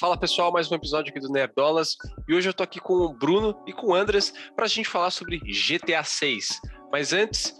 Fala 0.00 0.16
pessoal, 0.16 0.50
mais 0.50 0.70
um 0.70 0.74
episódio 0.74 1.10
aqui 1.10 1.20
do 1.20 1.30
Nerdolas 1.30 1.96
e 2.26 2.34
hoje 2.34 2.48
eu 2.48 2.52
tô 2.52 2.64
aqui 2.64 2.80
com 2.80 2.94
o 2.94 3.14
Bruno 3.14 3.62
e 3.64 3.72
com 3.72 3.88
o 3.88 3.94
Andres 3.94 4.34
para 4.56 4.64
a 4.64 4.68
gente 4.68 4.88
falar 4.88 5.10
sobre 5.10 5.38
GTA 5.38 6.02
6. 6.02 6.60
Mas 6.90 7.12
antes, 7.12 7.56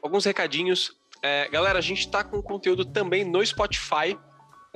alguns 0.00 0.24
recadinhos. 0.24 0.92
É, 1.20 1.48
galera, 1.48 1.80
a 1.80 1.82
gente 1.82 2.08
tá 2.08 2.22
com 2.22 2.40
conteúdo 2.40 2.84
também 2.84 3.24
no 3.24 3.44
Spotify. 3.44 4.16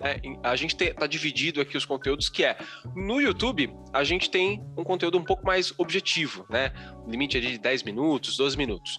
É, 0.02 0.20
a 0.42 0.56
gente 0.56 0.76
tem, 0.76 0.92
tá 0.92 1.06
dividido 1.06 1.60
aqui 1.60 1.76
os 1.76 1.84
conteúdos, 1.84 2.28
que 2.28 2.44
é 2.44 2.58
no 2.96 3.20
YouTube 3.20 3.72
a 3.92 4.02
gente 4.02 4.28
tem 4.28 4.60
um 4.76 4.82
conteúdo 4.82 5.18
um 5.18 5.24
pouco 5.24 5.46
mais 5.46 5.72
objetivo, 5.78 6.46
né? 6.50 6.72
Limite 7.06 7.40
de 7.40 7.58
10 7.58 7.84
minutos, 7.84 8.36
12 8.36 8.56
minutos. 8.56 8.96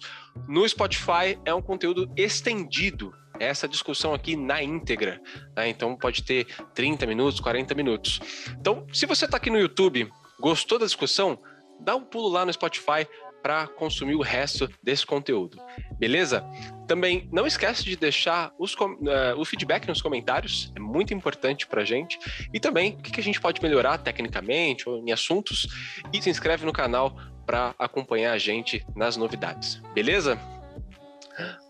No 0.48 0.66
Spotify 0.66 1.38
é 1.44 1.52
um 1.52 1.60
conteúdo 1.60 2.10
estendido, 2.16 3.12
essa 3.40 3.66
discussão 3.66 4.14
aqui 4.14 4.36
na 4.36 4.62
íntegra. 4.62 5.20
Né? 5.56 5.68
Então 5.68 5.96
pode 5.96 6.22
ter 6.22 6.46
30 6.74 7.06
minutos, 7.06 7.40
40 7.40 7.74
minutos. 7.74 8.20
Então, 8.60 8.86
se 8.92 9.06
você 9.06 9.24
está 9.24 9.38
aqui 9.38 9.50
no 9.50 9.58
YouTube, 9.58 10.08
gostou 10.38 10.78
da 10.78 10.84
discussão, 10.84 11.38
dá 11.80 11.96
um 11.96 12.04
pulo 12.04 12.28
lá 12.28 12.44
no 12.44 12.52
Spotify 12.52 13.06
para 13.42 13.66
consumir 13.66 14.14
o 14.14 14.20
resto 14.20 14.68
desse 14.82 15.06
conteúdo. 15.06 15.58
Beleza? 15.98 16.44
Também 16.86 17.28
não 17.32 17.46
esquece 17.46 17.84
de 17.84 17.96
deixar 17.96 18.52
os, 18.58 18.74
uh, 18.74 19.38
o 19.38 19.44
feedback 19.44 19.88
nos 19.88 20.02
comentários, 20.02 20.70
é 20.76 20.80
muito 20.80 21.14
importante 21.14 21.66
para 21.66 21.82
a 21.82 21.84
gente. 21.84 22.18
E 22.52 22.60
também 22.60 22.92
o 22.92 22.96
que, 22.98 23.10
que 23.10 23.20
a 23.20 23.22
gente 23.22 23.40
pode 23.40 23.62
melhorar 23.62 23.98
tecnicamente 23.98 24.88
ou 24.88 24.98
em 24.98 25.10
assuntos. 25.10 25.66
E 26.12 26.20
se 26.20 26.28
inscreve 26.28 26.66
no 26.66 26.72
canal 26.72 27.16
para 27.46 27.74
acompanhar 27.78 28.32
a 28.32 28.38
gente 28.38 28.84
nas 28.94 29.16
novidades. 29.16 29.80
Beleza? 29.94 30.38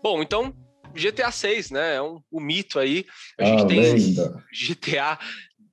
Bom, 0.03 0.21
então 0.21 0.53
GTA 0.93 1.31
6, 1.31 1.71
né? 1.71 1.95
É 1.95 2.01
um, 2.01 2.21
um 2.31 2.39
mito 2.39 2.79
aí. 2.79 3.05
A 3.39 3.45
gente 3.45 3.63
ah, 3.63 3.67
tem 3.67 3.79
lenda. 3.79 4.45
GTA 4.51 5.19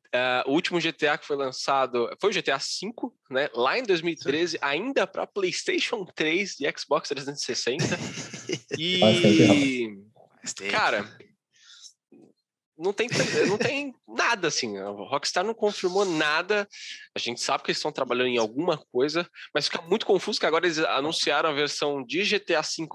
Uh, 0.09 0.41
o 0.51 0.55
último 0.55 0.81
GTA 0.81 1.19
que 1.19 1.27
foi 1.27 1.37
lançado 1.37 2.09
foi 2.19 2.31
o 2.31 2.33
GTA 2.33 2.57
V, 2.57 2.93
né? 3.31 3.51
Lá 3.53 3.79
em 3.79 3.83
2013, 3.83 4.53
Sim. 4.53 4.59
ainda 4.63 5.07
para 5.07 5.27
PlayStation 5.27 6.07
3 6.07 6.61
e 6.61 6.79
Xbox 6.79 7.11
360. 7.11 7.85
e 8.79 9.99
cara, 10.73 11.07
não 12.79 12.91
tem 12.91 13.07
não 13.47 13.59
tem 13.59 13.95
nada 14.09 14.49
assim. 14.49 14.79
A 14.79 14.89
Rockstar 14.89 15.45
não 15.45 15.53
confirmou 15.53 16.07
nada. 16.07 16.67
A 17.15 17.19
gente 17.19 17.43
sabe 17.43 17.63
que 17.63 17.71
eles 17.71 17.79
estão 17.79 17.93
trabalhando 17.93 18.29
em 18.29 18.39
alguma 18.39 18.79
coisa, 18.91 19.29
mas 19.55 19.67
fica 19.67 19.83
muito 19.83 20.07
confuso 20.07 20.41
que 20.41 20.47
agora 20.47 20.65
eles 20.65 20.79
anunciaram 20.79 21.51
a 21.51 21.55
versão 21.55 22.03
de 22.03 22.23
GTA 22.25 22.63
V 22.63 22.89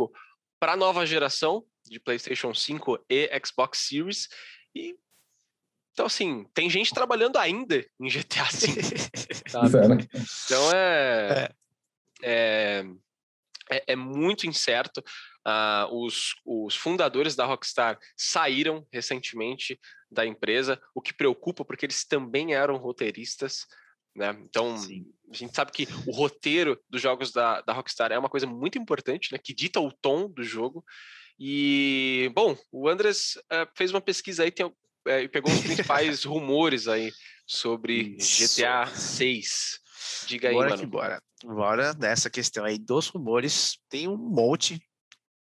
para 0.60 0.76
nova 0.76 1.06
geração 1.06 1.64
de 1.86 2.00
PlayStation 2.00 2.54
5 2.54 3.06
e 3.10 3.30
Xbox 3.46 3.80
Series. 3.80 4.28
E 4.76 4.96
então, 5.94 6.08
assim, 6.08 6.46
tem 6.56 6.70
gente 6.70 6.94
trabalhando 6.94 7.38
ainda 7.38 7.86
em 8.00 8.10
GTA 8.10 8.46
V. 8.46 8.68
Então 10.46 10.72
é, 10.74 11.50
é, 12.24 12.24
é, 12.24 12.86
é, 13.70 13.84
é 13.88 13.96
muito 13.96 14.48
incerto. 14.48 15.04
Uh, 15.46 16.06
os, 16.06 16.34
os 16.46 16.76
fundadores 16.76 17.36
da 17.36 17.46
Rockstar 17.46 18.00
saíram 18.18 18.88
recentemente 18.92 19.80
da 20.10 20.26
empresa, 20.26 20.82
o 20.96 21.02
que 21.02 21.14
preocupa 21.14 21.66
porque 21.66 21.86
eles 21.86 22.06
também 22.06 22.56
eram 22.56 22.78
roteiristas. 22.78 23.68
Né? 24.16 24.30
Então, 24.44 24.78
Sim. 24.78 25.06
a 25.30 25.36
gente 25.36 25.56
sabe 25.56 25.72
que 25.72 25.88
o 26.08 26.12
roteiro 26.12 26.80
dos 26.90 27.02
jogos 27.02 27.32
da, 27.32 27.62
da 27.62 27.74
Rockstar 27.74 28.12
é 28.12 28.18
uma 28.18 28.30
coisa 28.30 28.48
muito 28.48 28.78
importante, 28.80 29.32
né? 29.32 29.38
que 29.38 29.54
dita 29.54 29.80
o 29.80 29.92
tom 29.92 30.30
do 30.30 30.44
jogo. 30.44 30.84
E, 31.40 32.32
bom, 32.36 32.58
o 32.72 32.88
Andres 32.88 33.36
uh, 33.52 33.68
fez 33.76 33.92
uma 33.92 34.02
pesquisa 34.02 34.44
aí 34.44 34.52
tem, 34.52 34.66
uh, 34.66 34.74
e 35.08 35.28
pegou 35.28 35.52
os 35.52 35.60
principais 35.60 36.24
rumores 36.26 36.88
aí 36.88 37.12
sobre 37.46 38.16
Isso. 38.18 38.58
GTA 38.58 38.86
6. 38.88 39.80
Diga 40.28 40.50
aí, 40.50 40.56
bora 40.56 40.70
mano. 40.70 40.82
Que 40.82 40.88
bora. 40.88 41.22
Bora 41.44 41.94
nessa 41.94 42.30
questão 42.30 42.64
aí 42.64 42.78
dos 42.78 43.08
rumores. 43.08 43.78
Tem 43.90 44.08
um 44.08 44.18
monte 44.18 44.80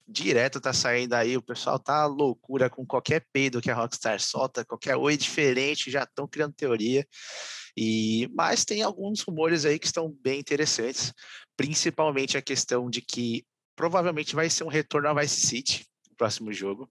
direto 0.07 0.59
tá 0.59 0.73
saindo 0.73 1.13
aí, 1.13 1.37
o 1.37 1.41
pessoal 1.41 1.79
tá 1.79 2.05
loucura 2.05 2.69
com 2.69 2.85
qualquer 2.85 3.25
peido 3.31 3.61
que 3.61 3.71
a 3.71 3.75
Rockstar 3.75 4.19
solta, 4.19 4.65
qualquer 4.65 4.95
oi 4.95 5.15
diferente, 5.15 5.89
já 5.89 6.03
estão 6.03 6.27
criando 6.27 6.53
teoria. 6.53 7.07
E 7.75 8.29
mas 8.33 8.65
tem 8.65 8.81
alguns 8.81 9.21
rumores 9.21 9.65
aí 9.65 9.79
que 9.79 9.87
estão 9.87 10.09
bem 10.21 10.39
interessantes, 10.39 11.13
principalmente 11.57 12.37
a 12.37 12.41
questão 12.41 12.89
de 12.89 13.01
que 13.01 13.45
provavelmente 13.75 14.35
vai 14.35 14.49
ser 14.49 14.63
um 14.63 14.69
retorno 14.69 15.07
ao 15.07 15.15
Vice 15.15 15.47
City, 15.47 15.85
no 16.09 16.15
próximo 16.15 16.51
jogo. 16.53 16.89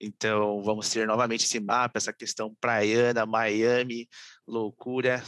Então, 0.00 0.62
vamos 0.62 0.88
ter 0.90 1.06
novamente 1.06 1.44
esse 1.44 1.58
mapa, 1.58 1.98
essa 1.98 2.12
questão 2.12 2.54
praiana, 2.60 3.26
Miami, 3.26 4.08
loucura, 4.46 5.22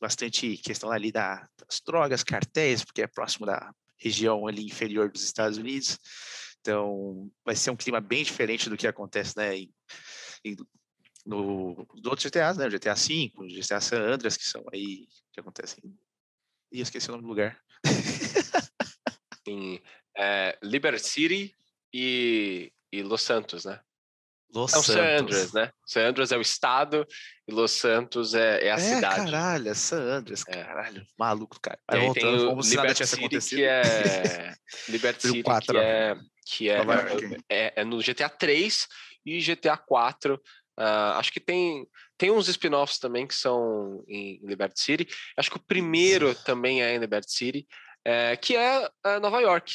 bastante 0.00 0.56
questão 0.58 0.90
ali 0.90 1.12
da, 1.12 1.46
das 1.58 1.80
drogas, 1.84 2.22
cartéis, 2.22 2.84
porque 2.84 3.02
é 3.02 3.06
próximo 3.06 3.46
da 3.46 3.72
região 3.96 4.46
ali 4.46 4.64
inferior 4.64 5.10
dos 5.10 5.22
Estados 5.22 5.58
Unidos. 5.58 5.98
Então, 6.60 7.30
vai 7.44 7.54
ser 7.54 7.70
um 7.70 7.76
clima 7.76 8.00
bem 8.00 8.22
diferente 8.22 8.70
do 8.70 8.76
que 8.76 8.86
acontece 8.86 9.36
né, 9.36 9.56
em, 9.56 9.74
em, 10.44 10.56
no, 11.26 11.86
nos 11.94 12.04
outros 12.06 12.24
GTAs, 12.24 12.56
né? 12.56 12.66
O 12.66 12.70
GTA 12.70 12.94
V, 12.94 13.32
GTA 13.60 13.80
San 13.80 14.00
Andreas, 14.00 14.36
que 14.36 14.44
são 14.44 14.64
aí, 14.72 15.06
que 15.32 15.40
acontecem. 15.40 15.82
Ih, 16.72 16.80
esqueci 16.80 17.08
o 17.08 17.12
nome 17.12 17.22
do 17.22 17.28
lugar. 17.28 17.60
em 19.46 19.80
é, 20.18 20.58
Liberty 20.62 21.06
City 21.06 21.54
e, 21.92 22.72
e 22.92 23.02
Los 23.02 23.22
Santos, 23.22 23.64
né? 23.64 23.80
Los 24.52 24.72
Não, 24.72 24.82
Santos. 24.82 24.94
San 24.94 25.20
Andreas, 25.20 25.52
né? 25.52 25.72
San 25.86 26.08
Andreas 26.08 26.32
é 26.32 26.38
o 26.38 26.40
estado 26.40 27.06
e 27.46 27.52
Los 27.52 27.70
Santos 27.70 28.34
é, 28.34 28.66
é 28.66 28.70
a 28.72 28.74
é, 28.74 28.78
cidade. 28.78 29.30
caralho, 29.30 29.68
é 29.68 29.74
San 29.74 30.00
Andreas, 30.00 30.42
é. 30.48 30.64
caralho. 30.64 31.06
Maluco, 31.18 31.60
cara. 31.60 31.78
Aí 31.86 32.00
voltando, 32.00 32.38
tem 32.38 32.56
o 32.56 32.60
Liberty 32.60 33.06
City, 33.06 33.38
que 33.38 33.64
é... 33.64 34.54
Liberty 34.88 35.28
City, 35.28 35.42
4, 35.42 35.72
que 35.72 35.78
é... 35.78 36.16
Que 36.50 36.70
é, 36.70 36.78
é, 37.50 37.72
é, 37.76 37.84
no 37.84 37.98
GTA 37.98 38.30
3 38.30 38.88
e 39.26 39.38
GTA 39.38 39.76
4. 39.76 40.34
Uh, 40.34 41.18
acho 41.18 41.30
que 41.30 41.40
tem, 41.40 41.86
tem 42.16 42.30
uns 42.30 42.48
spin-offs 42.48 42.98
também 42.98 43.26
que 43.26 43.34
são 43.34 44.02
em 44.08 44.40
Liberty 44.42 44.80
City. 44.80 45.08
Acho 45.36 45.50
que 45.50 45.58
o 45.58 45.62
primeiro 45.62 46.34
também 46.34 46.82
é 46.82 46.94
em 46.94 46.98
Liberty 46.98 47.30
City, 47.30 47.66
é, 48.02 48.34
que 48.34 48.56
é, 48.56 48.88
é 49.04 49.20
Nova 49.20 49.40
York. 49.40 49.74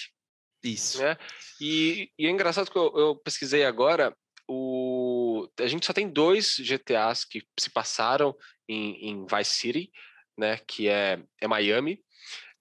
Isso. 0.63 0.99
Né? 0.99 1.17
E, 1.59 2.09
e 2.17 2.25
é 2.25 2.29
engraçado 2.29 2.71
que 2.71 2.77
eu, 2.77 2.93
eu 2.95 3.15
pesquisei 3.15 3.63
agora, 3.65 4.15
o, 4.47 5.47
a 5.59 5.67
gente 5.67 5.85
só 5.85 5.93
tem 5.93 6.09
dois 6.09 6.57
GTAs 6.59 7.25
que 7.25 7.43
se 7.59 7.69
passaram 7.69 8.35
em, 8.67 9.09
em 9.09 9.25
Vice 9.25 9.51
City, 9.51 9.91
né? 10.37 10.59
Que 10.67 10.87
é, 10.87 11.21
é 11.41 11.47
Miami. 11.47 11.99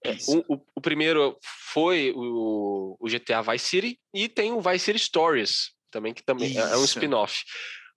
É, 0.05 0.17
o, 0.27 0.55
o, 0.55 0.65
o, 0.75 0.81
primeiro 0.81 1.37
foi 1.71 2.11
o, 2.13 2.97
o, 2.99 3.07
GTA 3.07 3.41
Vice 3.41 3.65
City 3.65 3.99
e 4.13 4.27
tem 4.27 4.51
o 4.51 4.59
Vice 4.59 4.85
City 4.85 4.99
Stories 4.99 5.71
também, 5.89 6.13
que 6.13 6.21
também 6.21 6.51
Isso. 6.51 6.59
é 6.59 6.77
um 6.77 6.83
spin-off. 6.83 7.43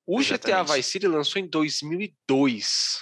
O 0.07 0.21
Exatamente. 0.21 0.65
GTA 0.65 0.75
Vice 0.75 0.91
City 0.91 1.09
lançou 1.09 1.43
em 1.43 1.49
2002. 1.49 3.01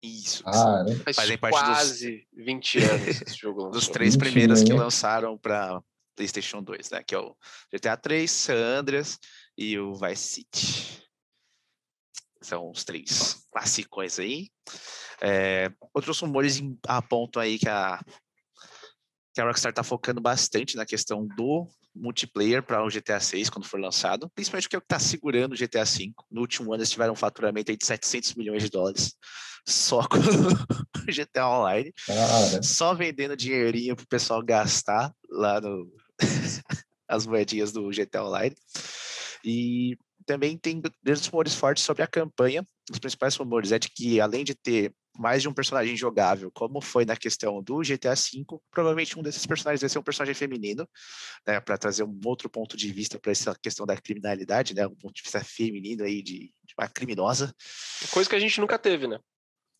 Isso. 0.00 0.44
Ah, 0.46 0.84
né? 0.84 0.94
Faz 0.96 1.16
Fazem 1.16 1.38
quase 1.38 2.26
dos, 2.32 2.44
20 2.44 2.78
anos 2.78 3.08
esse 3.22 3.36
jogo 3.36 3.62
lançou. 3.66 3.80
Dos 3.80 3.88
três 3.88 4.16
primeiros 4.16 4.62
que 4.62 4.72
lançaram 4.72 5.36
para 5.36 5.82
PlayStation 6.16 6.62
2, 6.62 6.90
né? 6.90 7.02
Que 7.02 7.14
é 7.14 7.18
o 7.18 7.36
GTA 7.72 7.96
3, 7.96 8.30
San 8.30 8.56
Andreas 8.56 9.18
e 9.56 9.78
o 9.78 9.94
Vice 9.94 10.22
City. 10.22 11.02
São 12.40 12.70
os 12.70 12.84
três 12.84 13.46
classicões 13.52 14.18
aí. 14.18 14.48
É, 15.20 15.70
outros 15.94 16.18
rumores 16.20 16.60
apontam 16.86 17.42
aí 17.42 17.58
que 17.58 17.68
a, 17.68 18.02
que 19.34 19.40
a 19.40 19.44
Rockstar 19.44 19.70
está 19.70 19.82
focando 19.82 20.20
bastante 20.20 20.76
na 20.76 20.86
questão 20.86 21.26
do 21.26 21.68
multiplayer 21.94 22.62
para 22.62 22.84
o 22.84 22.88
GTA 22.88 23.18
6 23.18 23.48
quando 23.48 23.66
for 23.66 23.80
lançado, 23.80 24.30
principalmente 24.34 24.64
porque 24.64 24.76
é 24.76 24.78
o 24.78 24.82
que 24.82 24.86
está 24.86 24.98
segurando 24.98 25.54
o 25.54 25.56
GTA 25.56 25.86
5. 25.86 26.26
No 26.30 26.42
último 26.42 26.72
ano 26.72 26.82
eles 26.82 26.90
tiveram 26.90 27.14
um 27.14 27.16
faturamento 27.16 27.70
aí 27.70 27.76
de 27.76 27.86
700 27.86 28.34
milhões 28.34 28.62
de 28.62 28.70
dólares 28.70 29.16
só 29.66 30.06
com 30.06 30.18
o 30.20 31.12
GTA 31.12 31.48
Online, 31.48 31.92
ah, 32.08 32.62
só 32.62 32.94
vendendo 32.94 33.36
dinheirinho 33.36 33.96
para 33.96 34.04
o 34.04 34.08
pessoal 34.08 34.42
gastar 34.42 35.12
lá 35.28 35.60
no, 35.60 35.90
as 37.08 37.26
moedinhas 37.26 37.72
do 37.72 37.88
GTA 37.90 38.24
Online. 38.24 38.56
E 39.44 39.96
também 40.24 40.58
tem 40.58 40.82
grandes 41.02 41.26
rumores 41.26 41.54
fortes 41.54 41.84
sobre 41.84 42.02
a 42.02 42.06
campanha. 42.06 42.66
Os 42.90 42.98
principais 42.98 43.36
rumores 43.36 43.72
é 43.72 43.78
de 43.78 43.88
que, 43.88 44.20
além 44.20 44.44
de 44.44 44.54
ter 44.54 44.92
mais 45.18 45.42
de 45.42 45.48
um 45.48 45.52
personagem 45.52 45.96
jogável, 45.96 46.50
como 46.52 46.80
foi 46.80 47.04
na 47.04 47.16
questão 47.16 47.62
do 47.62 47.78
GTA 47.78 48.14
V, 48.14 48.44
provavelmente 48.70 49.18
um 49.18 49.22
desses 49.22 49.46
personagens 49.46 49.80
vai 49.80 49.88
ser 49.88 49.98
um 49.98 50.02
personagem 50.02 50.34
feminino, 50.34 50.86
né, 51.46 51.58
para 51.58 51.78
trazer 51.78 52.04
um 52.04 52.20
outro 52.24 52.50
ponto 52.50 52.76
de 52.76 52.92
vista 52.92 53.18
para 53.18 53.32
essa 53.32 53.54
questão 53.62 53.86
da 53.86 53.96
criminalidade, 53.96 54.74
né, 54.74 54.86
um 54.86 54.94
ponto 54.94 55.14
de 55.14 55.22
vista 55.22 55.42
feminino 55.42 56.04
aí 56.04 56.22
de, 56.22 56.52
de 56.64 56.74
uma 56.78 56.88
criminosa. 56.88 57.54
Coisa 58.10 58.28
que 58.28 58.36
a 58.36 58.40
gente 58.40 58.60
nunca 58.60 58.78
teve, 58.78 59.06
né? 59.06 59.18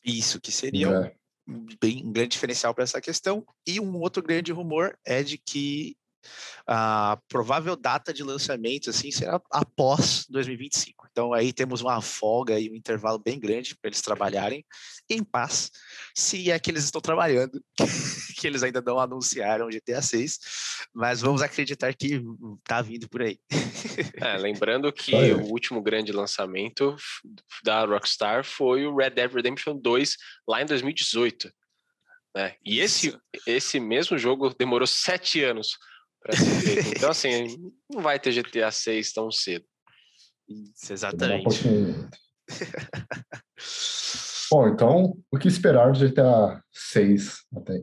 Isso, 0.04 0.40
que 0.40 0.52
seria 0.52 0.88
é. 0.88 1.16
um, 1.46 1.66
bem, 1.80 2.04
um 2.04 2.12
grande 2.12 2.30
diferencial 2.30 2.72
para 2.74 2.84
essa 2.84 3.00
questão. 3.00 3.44
E 3.66 3.80
um 3.80 4.00
outro 4.00 4.22
grande 4.22 4.52
rumor 4.52 4.96
é 5.04 5.22
de 5.22 5.36
que 5.36 5.96
a 6.66 7.18
provável 7.28 7.76
data 7.76 8.12
de 8.12 8.22
lançamento 8.22 8.90
assim 8.90 9.10
será 9.10 9.40
após 9.50 10.26
2025. 10.28 11.06
Então 11.10 11.32
aí 11.32 11.52
temos 11.52 11.80
uma 11.80 12.00
folga 12.02 12.58
e 12.58 12.70
um 12.70 12.74
intervalo 12.74 13.18
bem 13.18 13.38
grande 13.38 13.76
para 13.76 13.88
eles 13.88 14.02
trabalharem 14.02 14.64
em 15.08 15.22
paz, 15.22 15.70
se 16.14 16.50
é 16.50 16.58
que 16.58 16.70
eles 16.70 16.84
estão 16.84 17.00
trabalhando, 17.00 17.62
que 18.36 18.46
eles 18.46 18.62
ainda 18.62 18.82
não 18.82 18.98
anunciaram 18.98 19.68
GTA 19.68 20.02
6, 20.02 20.38
mas 20.92 21.20
vamos 21.20 21.42
acreditar 21.42 21.94
que 21.94 22.20
tá 22.64 22.82
vindo 22.82 23.08
por 23.08 23.22
aí. 23.22 23.38
É, 24.20 24.36
lembrando 24.36 24.92
que 24.92 25.14
o 25.32 25.44
último 25.44 25.80
grande 25.80 26.12
lançamento 26.12 26.96
da 27.62 27.84
Rockstar 27.84 28.44
foi 28.44 28.84
o 28.84 28.94
Red 28.94 29.10
Dead 29.10 29.32
Redemption 29.32 29.76
2 29.76 30.16
lá 30.48 30.60
em 30.60 30.66
2018. 30.66 31.50
Né? 32.34 32.54
E 32.64 32.80
esse, 32.80 33.16
esse 33.46 33.80
mesmo 33.80 34.18
jogo 34.18 34.54
demorou 34.58 34.86
sete 34.86 35.42
anos 35.42 35.78
para 36.26 36.36
ser 36.36 36.60
feito. 36.60 36.88
Então, 36.96 37.10
assim, 37.10 37.72
não 37.90 38.02
vai 38.02 38.18
ter 38.18 38.32
GTA 38.32 38.70
6 38.70 39.12
tão 39.12 39.30
cedo. 39.30 39.64
Isso, 40.48 40.92
exatamente. 40.92 41.64
Bom, 44.50 44.68
então, 44.68 45.16
o 45.30 45.38
que 45.38 45.48
esperar 45.48 45.92
do 45.92 45.98
GTA 45.98 46.62
6 46.72 47.44
até 47.56 47.82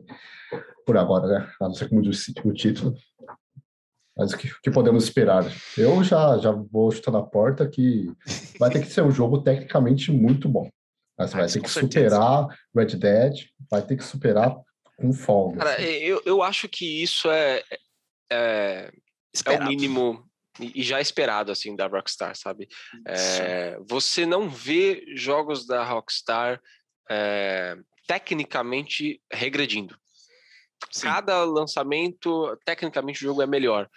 por 0.86 0.96
agora, 0.96 1.26
né? 1.26 1.52
A 1.60 1.68
não 1.68 1.74
ser 1.74 1.88
como 1.88 2.02
disse 2.02 2.32
o 2.44 2.52
título. 2.52 2.94
Mas 4.16 4.32
o 4.32 4.38
que, 4.38 4.46
o 4.48 4.60
que, 4.62 4.70
podemos 4.70 5.04
esperar? 5.04 5.44
Eu 5.76 6.02
já, 6.04 6.38
já 6.38 6.52
vou 6.52 6.90
chutando 6.90 7.18
a 7.18 7.22
porta 7.22 7.68
que 7.68 8.06
vai 8.58 8.70
ter 8.70 8.80
que 8.80 8.86
ser 8.86 9.02
um 9.02 9.10
jogo 9.10 9.42
tecnicamente 9.42 10.12
muito 10.12 10.48
bom. 10.48 10.70
Mas 11.18 11.34
ah, 11.34 11.38
vai 11.38 11.48
ter 11.48 11.60
que 11.60 11.68
certeza. 11.68 12.16
superar 12.16 12.46
Red 12.74 12.96
Dead, 12.96 13.34
vai 13.68 13.82
ter 13.82 13.96
que 13.96 14.04
superar 14.04 14.56
com 14.96 15.12
folga. 15.12 15.58
Cara, 15.58 15.74
assim. 15.74 15.82
eu, 15.84 16.22
eu 16.24 16.42
acho 16.42 16.68
que 16.68 17.02
isso 17.02 17.28
é, 17.30 17.62
é, 18.30 18.92
é 19.46 19.50
o 19.50 19.64
mínimo 19.66 20.28
e 20.60 20.82
já 20.82 21.00
esperado 21.00 21.50
assim 21.50 21.74
da 21.74 21.86
Rockstar, 21.86 22.36
sabe? 22.36 22.68
É, 23.06 23.76
você 23.88 24.24
não 24.24 24.48
vê 24.48 25.04
jogos 25.16 25.66
da 25.66 25.82
Rockstar 25.82 26.60
é, 27.10 27.76
tecnicamente 28.06 29.20
regredindo. 29.32 29.98
Sim. 30.90 31.06
Cada 31.06 31.44
lançamento, 31.44 32.56
tecnicamente 32.64 33.24
o 33.24 33.28
jogo 33.28 33.42
é 33.42 33.46
melhor. 33.46 33.90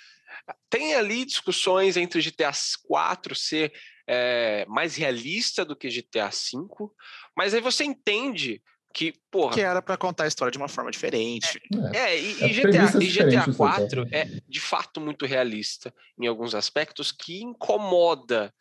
Tem 0.69 0.95
ali 0.95 1.25
discussões 1.25 1.97
entre 1.97 2.21
GTA 2.21 2.51
4 2.87 3.35
ser 3.35 3.73
é, 4.07 4.65
mais 4.67 4.95
realista 4.95 5.65
do 5.65 5.75
que 5.75 5.89
GTA 5.89 6.31
5, 6.31 6.93
mas 7.35 7.53
aí 7.53 7.61
você 7.61 7.83
entende 7.83 8.61
que, 8.97 9.13
porra. 9.29 9.53
Que 9.53 9.61
era 9.61 9.79
para 9.79 9.95
contar 9.95 10.23
a 10.23 10.27
história 10.27 10.51
de 10.51 10.57
uma 10.57 10.67
forma 10.67 10.89
diferente. 10.89 11.61
É, 11.93 11.97
é 11.99 12.19
e, 12.19 12.43
é, 12.43 12.47
e, 12.47 12.53
GTA, 12.53 13.03
e 13.03 13.07
GTA 13.07 13.53
4 13.55 14.07
é 14.11 14.25
de 14.49 14.59
fato 14.59 14.99
muito 14.99 15.23
realista 15.23 15.93
em 16.19 16.25
alguns 16.25 16.55
aspectos 16.55 17.11
que 17.11 17.43
incomoda 17.43 18.51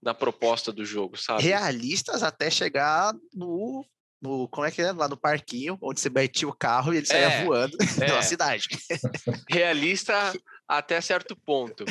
na 0.00 0.14
proposta 0.14 0.72
do 0.72 0.84
jogo, 0.84 1.16
sabe? 1.16 1.42
Realistas 1.42 2.22
até 2.22 2.48
chegar 2.48 3.12
no 3.34 3.84
no, 4.22 4.46
como 4.46 4.64
é 4.64 4.70
que 4.70 4.80
é? 4.80 4.92
Lá 4.92 5.08
no 5.08 5.16
parquinho, 5.16 5.76
onde 5.82 6.00
você 6.00 6.08
metia 6.08 6.46
o 6.46 6.54
carro 6.54 6.94
e 6.94 6.98
ele 6.98 7.06
saía 7.06 7.26
é, 7.26 7.44
voando 7.44 7.76
é. 8.00 8.06
pela 8.06 8.22
cidade. 8.22 8.68
Realista 9.50 10.32
até 10.68 11.00
certo 11.00 11.34
ponto. 11.34 11.84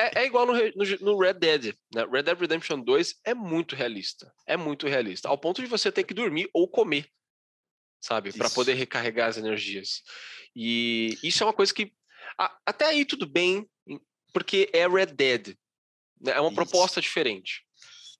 É, 0.00 0.22
é 0.22 0.26
igual 0.26 0.46
no, 0.46 0.54
no, 0.54 0.98
no, 1.00 1.16
Red 1.16 1.34
Dead. 1.34 1.76
Né? 1.94 2.04
Red 2.10 2.24
Dead 2.24 2.40
Redemption 2.40 2.80
2 2.80 3.20
é 3.24 3.34
muito 3.34 3.76
realista. 3.76 4.32
É 4.48 4.56
muito 4.56 4.88
realista. 4.88 5.28
Ao 5.28 5.38
ponto 5.38 5.62
de 5.62 5.68
você 5.68 5.92
ter 5.92 6.02
que 6.02 6.12
dormir 6.12 6.50
ou 6.52 6.66
comer, 6.66 7.06
sabe? 8.00 8.32
Para 8.32 8.50
poder 8.50 8.74
recarregar 8.74 9.28
as 9.28 9.36
energias. 9.36 10.02
E 10.54 11.18
isso 11.22 11.42
é 11.42 11.46
uma 11.46 11.52
coisa 11.52 11.72
que. 11.72 11.92
A, 12.38 12.56
até 12.66 12.86
aí 12.86 13.04
tudo 13.04 13.26
bem, 13.26 13.68
porque 14.32 14.70
é 14.72 14.88
Red 14.88 15.06
Dead. 15.06 15.56
Né? 16.20 16.32
É 16.32 16.40
uma 16.40 16.48
isso. 16.48 16.56
proposta 16.56 17.00
diferente. 17.00 17.62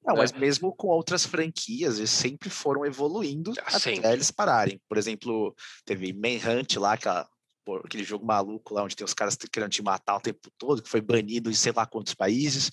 Não, 0.05 0.15
né? 0.15 0.21
mas 0.21 0.33
mesmo 0.33 0.75
com 0.75 0.89
outras 0.89 1.27
franquias, 1.27 1.99
eles 1.99 2.11
sempre 2.11 2.49
foram 2.49 2.87
evoluindo 2.87 3.53
ah, 3.59 3.77
até 3.77 4.13
eles 4.13 4.31
pararem. 4.31 4.81
Por 4.89 4.97
exemplo, 4.97 5.55
teve 5.85 6.13
Manhunt 6.13 6.77
lá, 6.77 6.95
aquela, 6.95 7.29
aquele 7.77 8.05
jogo 8.05 8.25
maluco 8.25 8.75
lá 8.75 8.83
onde 8.83 8.97
tem 8.97 9.05
os 9.05 9.15
caras 9.15 9.37
querendo 9.37 9.71
te 9.71 9.83
matar 9.83 10.17
o 10.17 10.21
tempo 10.21 10.51
todo, 10.59 10.83
que 10.83 10.89
foi 10.89 11.01
banido 11.01 11.51
em 11.51 11.55
sei 11.55 11.73
lá 11.73 11.87
quantos 11.87 12.15
países. 12.15 12.71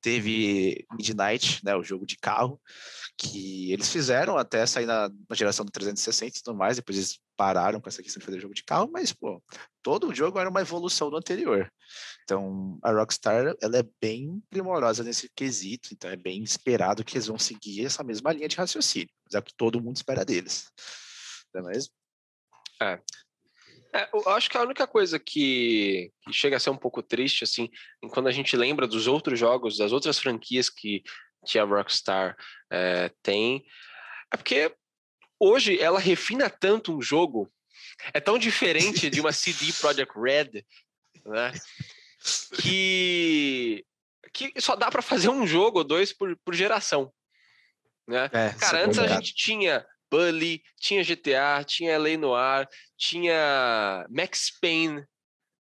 Teve 0.00 0.84
Midnight, 0.92 1.64
né, 1.64 1.74
o 1.74 1.82
jogo 1.82 2.04
de 2.04 2.16
carro, 2.18 2.60
que 3.16 3.72
eles 3.72 3.88
fizeram 3.88 4.36
até 4.36 4.66
sair 4.66 4.86
na, 4.86 5.08
na 5.08 5.36
geração 5.36 5.64
do 5.64 5.72
360 5.72 6.38
e 6.38 6.42
tudo 6.42 6.56
mais, 6.56 6.76
depois 6.76 6.98
eles 6.98 7.18
pararam 7.36 7.80
com 7.80 7.88
essa 7.88 8.02
questão 8.02 8.20
de 8.20 8.26
fazer 8.26 8.40
jogo 8.40 8.54
de 8.54 8.64
carro, 8.64 8.90
mas, 8.92 9.12
pô, 9.12 9.42
todo 9.82 10.08
o 10.08 10.14
jogo 10.14 10.38
era 10.38 10.48
uma 10.48 10.60
evolução 10.60 11.10
do 11.10 11.16
anterior. 11.16 11.70
Então, 12.22 12.78
a 12.82 12.92
Rockstar, 12.92 13.54
ela 13.60 13.78
é 13.78 13.84
bem 14.00 14.42
primorosa 14.50 15.02
nesse 15.02 15.28
quesito, 15.34 15.90
então 15.92 16.10
é 16.10 16.16
bem 16.16 16.42
esperado 16.42 17.04
que 17.04 17.16
eles 17.16 17.26
vão 17.26 17.38
seguir 17.38 17.86
essa 17.86 18.04
mesma 18.04 18.32
linha 18.32 18.48
de 18.48 18.56
raciocínio, 18.56 19.10
mas 19.24 19.34
é 19.34 19.38
o 19.38 19.42
que 19.42 19.54
todo 19.56 19.80
mundo 19.80 19.96
espera 19.96 20.24
deles. 20.24 20.70
Não 21.54 21.68
é 21.68 21.72
mesmo? 21.72 21.92
É. 22.80 23.00
é 23.94 24.08
eu 24.12 24.28
acho 24.30 24.50
que 24.50 24.56
a 24.56 24.62
única 24.62 24.86
coisa 24.86 25.18
que, 25.18 26.12
que, 26.24 26.32
chega 26.32 26.56
a 26.56 26.60
ser 26.60 26.70
um 26.70 26.76
pouco 26.76 27.02
triste, 27.02 27.44
assim, 27.44 27.70
quando 28.10 28.28
a 28.28 28.32
gente 28.32 28.56
lembra 28.56 28.86
dos 28.86 29.06
outros 29.06 29.38
jogos, 29.38 29.78
das 29.78 29.92
outras 29.92 30.18
franquias 30.18 30.68
que, 30.68 31.02
que 31.46 31.58
a 31.58 31.64
Rockstar 31.64 32.36
é, 32.70 33.10
tem, 33.22 33.64
é 34.32 34.36
porque 34.36 34.74
hoje 35.38 35.80
ela 35.80 36.00
refina 36.00 36.50
tanto 36.50 36.96
um 36.96 37.00
jogo, 37.00 37.50
é 38.12 38.20
tão 38.20 38.38
diferente 38.38 39.08
de 39.08 39.20
uma 39.20 39.32
CD 39.32 39.72
Projekt 39.72 40.12
Red, 40.18 40.64
né? 41.24 41.52
Que, 42.60 43.84
que 44.32 44.52
só 44.60 44.74
dá 44.74 44.90
para 44.90 45.02
fazer 45.02 45.28
um 45.28 45.46
jogo 45.46 45.78
ou 45.78 45.84
dois 45.84 46.12
por, 46.12 46.36
por 46.44 46.54
geração. 46.54 47.12
Né? 48.08 48.24
É, 48.32 48.52
Cara, 48.58 48.80
é 48.80 48.84
antes 48.84 48.98
a 48.98 49.06
gente 49.06 49.34
tinha 49.34 49.86
Bully, 50.10 50.62
tinha 50.78 51.04
GTA, 51.04 51.64
tinha 51.64 51.98
LA 51.98 52.16
Noir, 52.16 52.68
tinha 52.96 54.06
Max 54.10 54.50
Payne, 54.60 55.04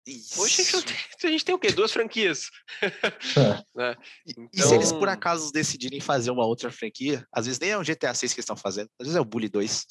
isso. 0.07 0.39
Hoje 0.39 0.62
a 0.62 0.63
gente, 0.63 0.86
tem, 0.86 0.95
a 1.30 1.31
gente 1.31 1.45
tem 1.45 1.56
o 1.56 1.60
quê? 1.60 1.72
Duas 1.72 1.92
franquias. 1.92 2.50
É. 2.81 2.89
né? 3.75 3.95
então... 4.27 4.50
E 4.54 4.62
se 4.62 4.75
eles 4.75 4.92
por 4.92 5.00
então 5.00 5.13
acaso 5.13 5.51
decidirem 5.51 6.00
fazer 6.00 6.30
uma 6.30 6.45
outra 6.45 6.72
franquia, 6.72 7.25
às 7.31 7.45
vezes 7.45 7.60
nem 7.60 7.72
é 7.72 7.77
um 7.77 7.83
GTA 7.83 8.13
6 8.13 8.33
que 8.33 8.39
eles 8.39 8.44
estão 8.44 8.56
fazendo, 8.56 8.89
às 9.00 9.07
vezes 9.07 9.16
é 9.16 9.22
o 9.22 9.25
Bully 9.25 9.50
2. 9.50 9.86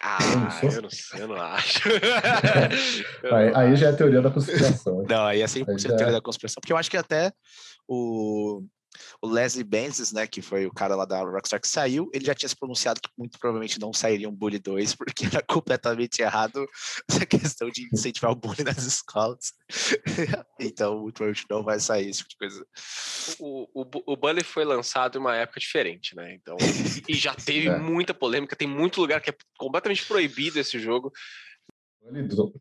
Ah, 0.00 0.18
eu 0.62 0.82
não, 0.82 0.90
sei, 0.90 1.22
eu 1.22 1.28
não 1.28 1.36
acho. 1.36 1.88
aí, 3.32 3.54
aí, 3.54 3.76
já 3.76 3.88
é 3.88 3.92
teoria 3.92 4.20
da 4.20 4.30
conspiração. 4.30 5.04
Não, 5.08 5.24
aí 5.24 5.40
é 5.40 5.46
100% 5.46 5.68
aí 5.68 5.78
já... 5.78 5.96
teoria 5.96 6.12
da 6.12 6.20
conspiração, 6.20 6.60
porque 6.60 6.72
eu 6.72 6.76
acho 6.76 6.90
que 6.90 6.96
até 6.96 7.32
o 7.88 8.62
o 9.20 9.28
Leslie 9.28 9.64
Benzies, 9.64 10.12
né, 10.12 10.26
que 10.26 10.42
foi 10.42 10.66
o 10.66 10.72
cara 10.72 10.94
lá 10.94 11.04
da 11.04 11.20
Rockstar 11.20 11.60
que 11.60 11.68
saiu, 11.68 12.10
ele 12.12 12.24
já 12.24 12.34
tinha 12.34 12.48
se 12.48 12.56
pronunciado 12.56 13.00
que 13.00 13.08
muito 13.16 13.38
provavelmente 13.38 13.80
não 13.80 13.92
sairia 13.92 14.28
um 14.28 14.34
Bully 14.34 14.58
2, 14.58 14.94
porque 14.96 15.26
era 15.26 15.42
completamente 15.42 16.20
errado 16.20 16.66
essa 17.08 17.26
questão 17.26 17.70
de 17.70 17.88
incentivar 17.92 18.30
o 18.30 18.36
bullying 18.36 18.64
nas 18.64 18.84
escolas. 18.84 19.52
então, 20.60 21.00
muito 21.00 21.14
provavelmente 21.14 21.46
não 21.50 21.62
vai 21.62 21.78
sair 21.80 22.08
esse 22.08 22.18
tipo 22.20 22.30
de 22.30 22.36
coisa. 22.36 22.66
O, 23.38 23.82
o, 23.82 24.12
o 24.12 24.16
Bully 24.16 24.44
foi 24.44 24.64
lançado 24.64 25.16
em 25.16 25.20
uma 25.20 25.36
época 25.36 25.60
diferente, 25.60 26.14
né? 26.14 26.34
Então, 26.34 26.56
e 27.08 27.14
já 27.14 27.34
teve 27.34 27.68
é. 27.68 27.78
muita 27.78 28.14
polêmica, 28.14 28.56
tem 28.56 28.68
muito 28.68 29.00
lugar 29.00 29.20
que 29.20 29.30
é 29.30 29.36
completamente 29.58 30.04
proibido 30.06 30.58
esse 30.58 30.78
jogo. 30.78 31.12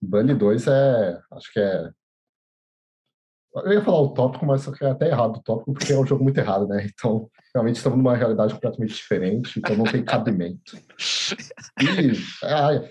Bully 0.02 0.34
2 0.34 0.68
é, 0.68 1.20
acho 1.32 1.52
que 1.52 1.60
é 1.60 1.90
eu 3.55 3.74
ia 3.74 3.81
falar 3.81 4.01
o 4.01 4.10
tópico, 4.10 4.45
mas 4.45 4.65
que 4.65 4.83
é 4.83 4.89
até 4.89 5.10
errado 5.10 5.38
o 5.38 5.43
tópico, 5.43 5.74
porque 5.74 5.93
é 5.93 5.98
um 5.98 6.05
jogo 6.05 6.24
muito 6.24 6.38
errado, 6.38 6.67
né? 6.67 6.88
Então, 6.93 7.29
realmente 7.53 7.75
estamos 7.75 7.98
numa 7.98 8.15
realidade 8.15 8.53
completamente 8.53 8.95
diferente, 8.95 9.60
então 9.60 9.75
não 9.75 9.86
tem 9.86 10.03
cabimento. 10.03 10.77
E, 11.81 12.13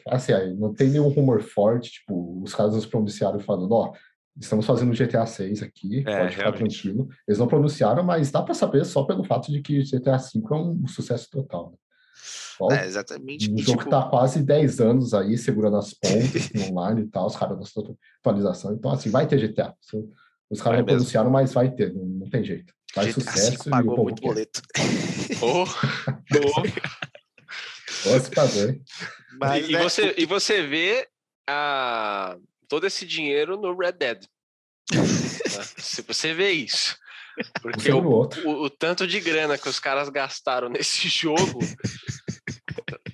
assim, 0.09 0.33
não 0.59 0.73
tem 0.73 0.89
nenhum 0.89 1.09
rumor 1.09 1.43
forte, 1.43 1.93
tipo, 1.93 2.43
os 2.43 2.55
caras 2.55 2.75
nos 2.75 2.87
pronunciaram 2.87 3.41
falando, 3.41 3.73
ó, 3.73 3.93
estamos 4.39 4.65
fazendo 4.65 4.93
GTA 4.93 5.27
6 5.27 5.63
aqui, 5.63 6.05
é, 6.07 6.19
pode 6.19 6.37
ficar 6.37 6.51
realmente. 6.51 6.83
tranquilo. 6.83 7.09
Eles 7.27 7.39
não 7.39 7.49
pronunciaram, 7.49 8.03
mas 8.03 8.31
dá 8.31 8.43
para 8.43 8.55
saber 8.55 8.85
só 8.85 9.05
pelo 9.05 9.25
fato 9.25 9.51
de 9.51 9.61
que 9.61 9.83
GTA 9.83 10.19
5 10.19 10.55
é 10.55 10.59
um 10.59 10.87
sucesso 10.87 11.29
total. 11.31 11.71
Né? 11.71 11.77
Então, 12.55 12.71
é, 12.71 12.87
exatamente. 12.87 13.51
Um 13.51 13.59
jogo 13.59 13.79
tipo... 13.79 13.85
que 13.85 13.91
tá 13.91 14.03
quase 14.09 14.43
10 14.43 14.81
anos 14.81 15.15
aí, 15.15 15.37
segurando 15.37 15.77
as 15.77 15.93
pontas 15.93 16.51
online 16.69 17.03
e 17.03 17.09
tal, 17.09 17.27
os 17.27 17.37
caras 17.37 17.59
da 17.59 17.83
atualização. 18.21 18.75
Então, 18.75 18.91
assim, 18.91 19.11
vai 19.11 19.27
ter 19.27 19.41
GTA. 19.41 19.75
Os 20.53 20.61
caras 20.61 20.81
não 20.81 20.85
pronunciaram, 20.85 21.31
mas 21.31 21.55
vai 21.55 21.71
ter, 21.71 21.95
não, 21.95 22.05
não 22.05 22.29
tem 22.29 22.45
jeito. 22.45 22.75
Faz 22.93 23.15
GTA 23.15 23.33
sucesso. 23.33 23.71
pagou 23.71 23.95
e 23.95 24.03
muito 24.03 24.21
quer. 24.21 24.29
boleto. 24.29 24.61
oh, 25.41 25.65
oh. 26.37 26.63
Mas, 29.39 29.69
e, 29.69 29.73
né, 29.73 29.83
você, 29.83 30.03
o... 30.03 30.15
e 30.19 30.27
você 30.27 30.67
vê 30.67 31.09
a, 31.49 32.37
todo 32.69 32.87
esse 32.87 33.07
dinheiro 33.07 33.57
no 33.57 33.75
Red 33.75 33.93
Dead. 33.93 34.25
Né? 35.53 35.65
Se 35.77 36.01
você 36.01 36.33
vê 36.33 36.53
isso. 36.53 36.97
Porque 37.61 37.93
o, 37.93 38.01
o, 38.01 38.65
o, 38.65 38.71
tanto 38.71 39.07
de 39.07 39.21
grana 39.21 39.59
que 39.59 39.69
os 39.69 39.79
caras 39.79 40.09
gastaram 40.09 40.71
nesse 40.71 41.09
jogo, 41.11 41.59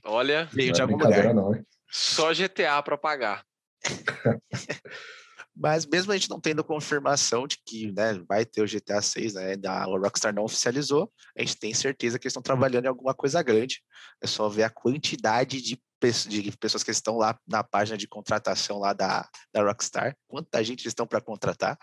olha, 0.04 0.48
veio 0.52 0.72
de 0.72 0.80
algum 0.80 0.96
lugar. 0.96 1.34
Não, 1.34 1.52
só 1.90 2.32
GTA 2.32 2.80
para 2.80 2.96
pagar. 2.96 3.44
Mas 5.60 5.84
mesmo 5.84 6.12
a 6.12 6.16
gente 6.16 6.30
não 6.30 6.40
tendo 6.40 6.62
confirmação 6.62 7.44
de 7.46 7.58
que 7.66 7.90
né, 7.90 8.14
vai 8.28 8.46
ter 8.46 8.62
o 8.62 8.66
GTA 8.66 9.02
6, 9.02 9.34
né, 9.34 9.54
a 9.66 9.84
Rockstar 9.84 10.32
não 10.32 10.44
oficializou, 10.44 11.12
a 11.36 11.40
gente 11.40 11.58
tem 11.58 11.74
certeza 11.74 12.16
que 12.16 12.26
eles 12.26 12.30
estão 12.30 12.42
trabalhando 12.42 12.84
em 12.84 12.88
alguma 12.88 13.12
coisa 13.12 13.42
grande. 13.42 13.82
É 14.22 14.26
só 14.28 14.48
ver 14.48 14.62
a 14.62 14.70
quantidade 14.70 15.60
de, 15.60 15.80
de 16.28 16.56
pessoas 16.56 16.84
que 16.84 16.92
estão 16.92 17.16
lá 17.16 17.36
na 17.46 17.64
página 17.64 17.98
de 17.98 18.06
contratação 18.06 18.78
lá 18.78 18.92
da, 18.92 19.28
da 19.52 19.64
Rockstar, 19.64 20.16
quanta 20.28 20.62
gente 20.62 20.82
eles 20.82 20.92
estão 20.92 21.08
para 21.08 21.20
contratar. 21.20 21.76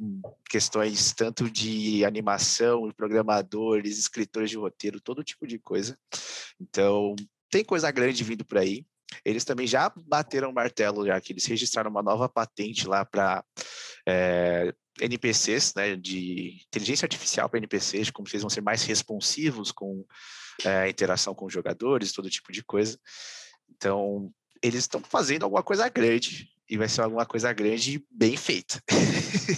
Hum, 0.00 0.22
questões 0.48 1.12
tanto 1.12 1.50
de 1.50 2.02
animação, 2.02 2.90
programadores, 2.96 3.98
escritores 3.98 4.48
de 4.48 4.56
roteiro, 4.56 5.00
todo 5.00 5.22
tipo 5.22 5.46
de 5.46 5.58
coisa. 5.58 5.98
Então, 6.58 7.14
tem 7.50 7.62
coisa 7.62 7.90
grande 7.90 8.24
vindo 8.24 8.44
por 8.44 8.56
aí. 8.56 8.86
Eles 9.24 9.44
também 9.44 9.66
já 9.66 9.92
bateram 9.96 10.50
o 10.50 10.54
martelo, 10.54 11.06
já 11.06 11.20
que 11.20 11.32
eles 11.32 11.46
registraram 11.46 11.90
uma 11.90 12.02
nova 12.02 12.28
patente 12.28 12.86
lá 12.86 13.04
para 13.04 13.44
é, 14.06 14.72
NPCs, 15.00 15.74
né, 15.74 15.96
de 15.96 16.60
inteligência 16.66 17.06
artificial 17.06 17.48
para 17.48 17.58
NPCs, 17.58 18.10
como 18.10 18.28
vocês 18.28 18.42
vão 18.42 18.50
ser 18.50 18.62
mais 18.62 18.82
responsivos 18.84 19.70
com 19.70 20.04
é, 20.64 20.88
interação 20.88 21.34
com 21.34 21.46
os 21.46 21.52
jogadores, 21.52 22.12
todo 22.12 22.30
tipo 22.30 22.52
de 22.52 22.64
coisa. 22.64 22.98
Então, 23.68 24.32
eles 24.62 24.80
estão 24.80 25.02
fazendo 25.02 25.44
alguma 25.44 25.62
coisa 25.62 25.88
grande 25.88 26.48
e 26.68 26.76
vai 26.76 26.88
ser 26.88 27.02
alguma 27.02 27.24
coisa 27.24 27.52
grande 27.52 28.04
bem 28.10 28.36
feita. 28.36 28.82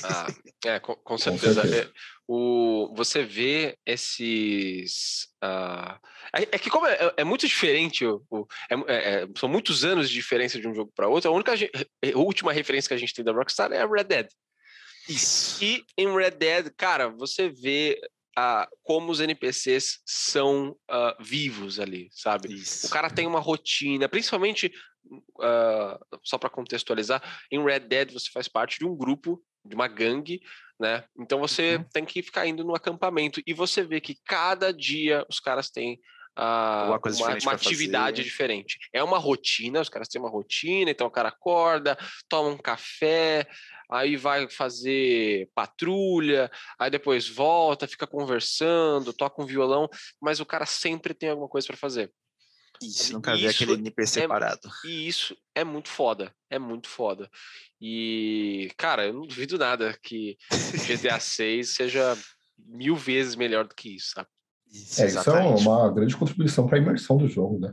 Ah, 0.05 0.27
é, 0.65 0.79
com, 0.79 0.95
com 0.97 1.19
certeza. 1.19 1.63
Com 1.63 1.69
certeza. 1.69 1.91
É, 1.91 2.19
o, 2.27 2.93
você 2.95 3.25
vê 3.25 3.77
esses. 3.87 5.29
Uh, 5.43 5.99
é, 6.35 6.43
é, 6.53 6.59
que, 6.59 6.69
como 6.69 6.87
é, 6.87 6.95
é, 6.95 7.15
é 7.19 7.25
muito 7.25 7.47
diferente, 7.47 8.05
o, 8.05 8.23
o 8.31 8.47
é, 8.71 9.23
é, 9.23 9.29
são 9.37 9.49
muitos 9.49 9.85
anos 9.85 10.09
de 10.09 10.15
diferença 10.15 10.61
de 10.61 10.69
um 10.69 10.75
jogo 10.75 10.93
para 10.95 11.09
outro, 11.09 11.31
a 11.31 11.35
única 11.35 11.53
a 11.55 12.19
última 12.19 12.53
referência 12.53 12.89
que 12.89 12.95
a 12.95 12.99
gente 12.99 13.15
tem 13.15 13.25
da 13.25 13.33
Rockstar 13.33 13.73
é 13.73 13.81
a 13.81 13.87
Red 13.87 14.05
Dead. 14.05 14.29
Isso. 15.09 15.65
E 15.65 15.85
em 15.97 16.15
Red 16.15 16.33
Dead, 16.33 16.71
cara, 16.77 17.09
você 17.09 17.49
vê 17.49 17.99
uh, 18.39 18.69
como 18.83 19.11
os 19.11 19.21
NPCs 19.21 20.01
são 20.05 20.77
uh, 20.91 21.23
vivos 21.23 21.81
ali, 21.81 22.09
sabe? 22.13 22.53
Isso. 22.55 22.87
O 22.87 22.91
cara 22.91 23.11
tem 23.11 23.27
uma 23.27 23.41
rotina, 23.41 24.09
principalmente 24.09 24.71
uh, 25.11 26.19
só 26.23 26.39
para 26.39 26.51
contextualizar, 26.51 27.23
em 27.51 27.63
Red 27.63 27.81
Dead 27.81 28.13
você 28.13 28.31
faz 28.33 28.49
parte 28.49 28.79
de 28.79 28.87
um 28.87 28.97
grupo, 28.97 29.43
de 29.65 29.75
uma 29.75 29.89
gangue, 29.89 30.41
né? 30.79 31.05
Então 31.19 31.39
você 31.39 31.77
uhum. 31.77 31.85
tem 31.93 32.05
que 32.05 32.23
ficar 32.23 32.47
indo 32.47 32.65
no 32.65 32.75
acampamento 32.75 33.43
e 33.47 33.53
você 33.53 33.83
vê 33.83 34.01
que 34.01 34.17
cada 34.25 34.73
dia 34.73 35.25
os 35.29 35.41
caras 35.41 35.71
têm 35.71 36.01
uma, 36.39 37.01
uma, 37.05 37.39
uma 37.43 37.53
atividade 37.53 38.19
fazer. 38.19 38.29
diferente. 38.29 38.79
É 38.93 39.03
uma 39.03 39.19
rotina, 39.19 39.81
os 39.81 39.89
caras 39.89 40.09
têm 40.09 40.21
uma 40.21 40.31
rotina, 40.31 40.91
então 40.91 41.07
o 41.07 41.11
cara 41.11 41.31
acorda, 41.31 41.99
toma 42.29 42.51
um 42.51 42.57
café, 42.57 43.47
aí 43.91 44.17
vai 44.17 44.49
fazer 44.49 45.51
patrulha, 45.55 46.51
aí 46.79 46.91
depois 46.91 47.29
volta, 47.29 47.89
fica 47.89 48.07
conversando, 48.07 49.13
toca 49.13 49.43
um 49.43 49.47
violão, 49.47 49.89
mas 50.21 50.39
o 50.39 50.47
cara 50.47 50.65
sempre 50.65 51.13
tem 51.13 51.31
alguma 51.31 51.49
coisa 51.49 51.67
para 51.67 51.77
fazer. 51.77 52.13
Isso, 52.83 53.13
nunca 53.13 53.37
vi 53.37 53.47
aquele 53.47 53.73
NPC 53.75 54.21
é, 54.21 54.29
parado. 54.29 54.69
E 54.85 55.09
isso 55.09 55.37
é 55.55 55.65
muito 55.65 55.89
foda, 55.89 56.33
é 56.49 56.59
muito 56.59 56.89
foda. 56.89 57.29
E, 57.81 58.71
cara, 58.77 59.07
eu 59.07 59.13
não 59.13 59.27
duvido 59.27 59.59
nada 59.59 59.97
que 60.03 60.37
GTA 60.87 61.19
6 61.19 61.75
seja 61.75 62.17
mil 62.59 62.97
vezes 62.97 63.35
melhor 63.37 63.67
do 63.67 63.75
que 63.75 63.97
isso, 63.97 64.13
sabe? 64.15 64.29
Isso, 64.71 65.03
é, 65.03 65.07
isso 65.07 65.31
é 65.31 65.43
uma 65.43 65.91
grande 65.93 66.17
contribuição 66.17 66.67
para 66.67 66.79
a 66.79 66.81
imersão 66.81 67.17
do 67.17 67.29
jogo, 67.29 67.59
né? 67.59 67.73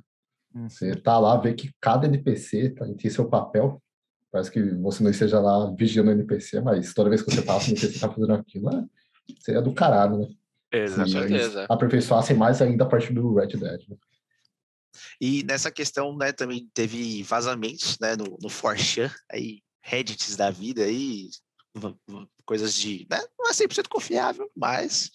Hum. 0.53 0.69
Você 0.69 0.95
tá 0.95 1.19
lá, 1.19 1.37
vê 1.37 1.53
que 1.53 1.71
cada 1.81 2.07
NPC 2.07 2.69
tá, 2.69 2.85
tem 2.97 3.11
seu 3.11 3.27
papel. 3.27 3.81
Parece 4.31 4.51
que 4.51 4.61
você 4.61 5.03
não 5.03 5.11
esteja 5.11 5.39
lá 5.39 5.73
vigiando 5.77 6.09
o 6.09 6.13
NPC, 6.13 6.61
mas 6.61 6.93
toda 6.93 7.09
vez 7.09 7.21
que 7.21 7.31
você 7.31 7.41
passa, 7.41 7.67
o 7.67 7.71
NPC 7.71 7.99
tá 7.99 8.09
fazendo 8.09 8.33
aquilo, 8.33 8.69
né? 8.69 8.85
seria 9.39 9.61
do 9.61 9.73
caralho, 9.73 10.19
né? 10.19 10.27
Exatamente. 10.71 11.65
Aperfeiçoassem 11.69 12.35
mais 12.35 12.61
ainda 12.61 12.83
a 12.83 12.87
partir 12.87 13.13
do 13.13 13.33
Red 13.33 13.47
Dead. 13.47 13.81
Né? 13.87 13.95
E 15.19 15.43
nessa 15.43 15.71
questão, 15.71 16.15
né, 16.17 16.31
também 16.31 16.69
teve 16.73 17.23
vazamentos, 17.23 17.97
né, 17.99 18.15
no, 18.15 18.37
no 18.41 18.49
4chan, 18.49 19.11
aí, 19.31 19.61
Reddits 19.81 20.35
da 20.35 20.49
vida 20.49 20.83
aí, 20.83 21.29
coisas 22.45 22.73
de, 22.75 23.07
né, 23.09 23.21
não 23.37 23.49
é 23.49 23.53
100% 23.53 23.87
confiável, 23.89 24.49
mas, 24.55 25.11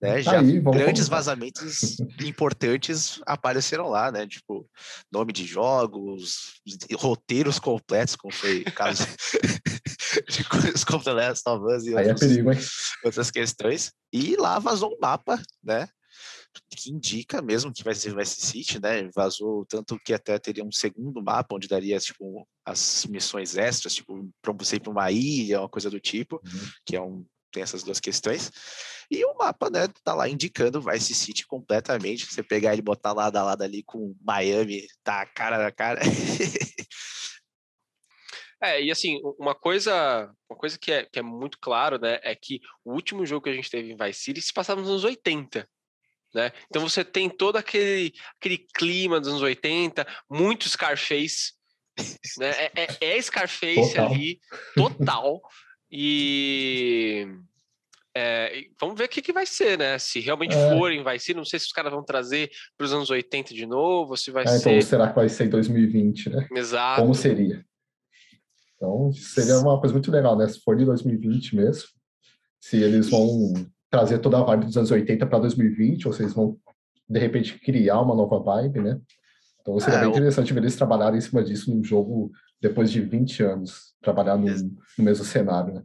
né, 0.00 0.14
tá 0.14 0.20
já 0.20 0.40
aí, 0.40 0.60
grandes 0.60 1.08
vazamentos 1.08 1.98
importantes 2.24 3.20
apareceram 3.26 3.88
lá, 3.88 4.10
né, 4.10 4.26
tipo, 4.26 4.68
nome 5.12 5.32
de 5.32 5.44
jogos, 5.44 6.60
roteiros 6.94 7.58
completos, 7.58 8.16
como 8.16 8.32
foi 8.32 8.62
o 8.62 8.72
caso 8.72 9.04
de 10.28 10.44
coisas 10.44 10.84
como 10.84 11.04
The 11.04 11.12
Last 11.12 11.48
of 11.48 11.64
Us 11.64 11.84
e 11.84 11.94
outros, 11.94 12.22
é 12.22 12.26
perigo, 12.26 12.50
outras 13.04 13.30
questões, 13.30 13.92
e 14.12 14.36
lá 14.36 14.58
vazou 14.58 14.92
um 14.92 14.98
mapa, 15.00 15.40
né, 15.62 15.88
que 16.70 16.90
indica 16.90 17.42
mesmo 17.42 17.72
que 17.72 17.84
vai 17.84 17.94
ser 17.94 18.14
Vice 18.14 18.40
City, 18.40 18.80
né? 18.80 19.08
Vazou 19.14 19.64
tanto 19.66 19.98
que 20.04 20.12
até 20.12 20.38
teria 20.38 20.64
um 20.64 20.72
segundo 20.72 21.22
mapa 21.22 21.54
onde 21.54 21.68
daria 21.68 21.98
tipo 21.98 22.46
as 22.64 23.06
missões 23.06 23.56
extras, 23.56 23.94
tipo 23.94 24.28
para 24.42 24.52
você 24.52 24.76
ir 24.76 24.80
para 24.80 24.90
uma 24.90 25.10
ilha, 25.10 25.60
uma 25.60 25.68
coisa 25.68 25.90
do 25.90 26.00
tipo, 26.00 26.36
uhum. 26.36 26.70
que 26.84 26.96
é 26.96 27.00
um 27.00 27.24
tem 27.52 27.62
essas 27.62 27.82
duas 27.82 28.00
questões. 28.00 28.50
E 29.10 29.24
o 29.24 29.34
mapa, 29.36 29.68
né, 29.68 29.88
tá 30.04 30.14
lá 30.14 30.28
indicando 30.28 30.80
Vice 30.80 31.12
City 31.14 31.46
completamente. 31.46 32.26
Você 32.26 32.42
pegar 32.42 32.72
ele 32.72 32.80
e 32.80 32.84
botar 32.84 33.12
lado 33.12 33.36
a 33.36 33.42
lado 33.42 33.62
ali 33.62 33.82
com 33.82 34.14
Miami, 34.22 34.86
tá 35.02 35.26
cara 35.26 35.66
a 35.66 35.72
cara. 35.72 36.00
É, 38.62 38.82
e 38.82 38.90
assim, 38.90 39.18
uma 39.38 39.54
coisa, 39.54 40.30
uma 40.46 40.58
coisa 40.58 40.78
que 40.78 40.92
é, 40.92 41.06
que 41.10 41.18
é 41.18 41.22
muito 41.22 41.58
claro, 41.58 41.98
né, 41.98 42.20
é 42.22 42.34
que 42.34 42.60
o 42.84 42.92
último 42.92 43.24
jogo 43.24 43.44
que 43.44 43.48
a 43.48 43.54
gente 43.54 43.70
teve 43.70 43.90
em 43.90 43.96
Vice 43.96 44.20
City 44.20 44.42
se 44.42 44.52
passava 44.52 44.82
nos 44.82 44.90
anos 44.90 45.02
80. 45.02 45.66
Né? 46.34 46.52
Então 46.68 46.82
você 46.82 47.04
tem 47.04 47.28
todo 47.28 47.56
aquele, 47.56 48.12
aquele 48.38 48.58
clima 48.58 49.18
dos 49.18 49.28
anos 49.28 49.42
80, 49.42 50.06
muito 50.30 50.68
Scarface, 50.68 51.52
né? 52.38 52.50
É, 52.50 52.72
é, 52.76 53.16
é 53.16 53.22
Scarface 53.22 53.94
total. 53.94 54.12
ali, 54.12 54.40
total. 54.74 55.40
E 55.90 57.26
é, 58.16 58.64
vamos 58.80 58.96
ver 58.96 59.04
o 59.04 59.08
que, 59.08 59.22
que 59.22 59.32
vai 59.32 59.46
ser, 59.46 59.78
né? 59.78 59.98
Se 59.98 60.20
realmente 60.20 60.54
é. 60.54 60.70
forem, 60.70 61.02
vai 61.02 61.18
ser. 61.18 61.34
Não 61.34 61.44
sei 61.44 61.58
se 61.58 61.66
os 61.66 61.72
caras 61.72 61.92
vão 61.92 62.04
trazer 62.04 62.50
para 62.76 62.84
os 62.84 62.92
anos 62.92 63.10
80 63.10 63.54
de 63.54 63.66
novo, 63.66 64.16
se 64.16 64.30
vai 64.30 64.44
é, 64.44 64.46
ser. 64.46 64.70
Então 64.70 64.82
será 64.82 65.08
que 65.08 65.14
vai 65.14 65.28
ser 65.28 65.46
em 65.46 65.50
2020, 65.50 66.30
né? 66.30 66.48
Exato. 66.54 67.00
Como 67.00 67.14
seria? 67.14 67.64
Então 68.76 69.12
seria 69.12 69.58
uma 69.58 69.78
coisa 69.78 69.92
muito 69.92 70.10
legal, 70.10 70.36
né? 70.36 70.48
Se 70.48 70.60
for 70.60 70.76
de 70.76 70.84
2020 70.84 71.54
mesmo, 71.54 71.88
se 72.60 72.82
eles 72.82 73.10
vão 73.10 73.52
trazer 73.90 74.18
toda 74.18 74.38
a 74.38 74.44
vibe 74.44 74.66
dos 74.66 74.76
anos 74.76 74.90
80 74.90 75.26
para 75.26 75.38
2020, 75.40 76.06
ou 76.06 76.12
vocês 76.12 76.32
vão, 76.32 76.56
de 77.08 77.18
repente, 77.18 77.58
criar 77.58 78.00
uma 78.00 78.14
nova 78.14 78.38
vibe, 78.38 78.80
né? 78.80 79.00
Então 79.60 79.78
seria 79.80 79.98
é, 79.98 80.00
bem 80.02 80.10
interessante 80.10 80.54
ver 80.54 80.60
eles 80.60 80.76
trabalharem 80.76 81.18
em 81.18 81.20
cima 81.20 81.42
disso 81.42 81.74
num 81.74 81.82
jogo 81.82 82.30
depois 82.60 82.90
de 82.90 83.00
20 83.00 83.42
anos, 83.42 83.94
trabalhar 84.00 84.36
no, 84.36 84.46
no 84.46 85.04
mesmo 85.04 85.24
cenário, 85.24 85.74
né? 85.74 85.82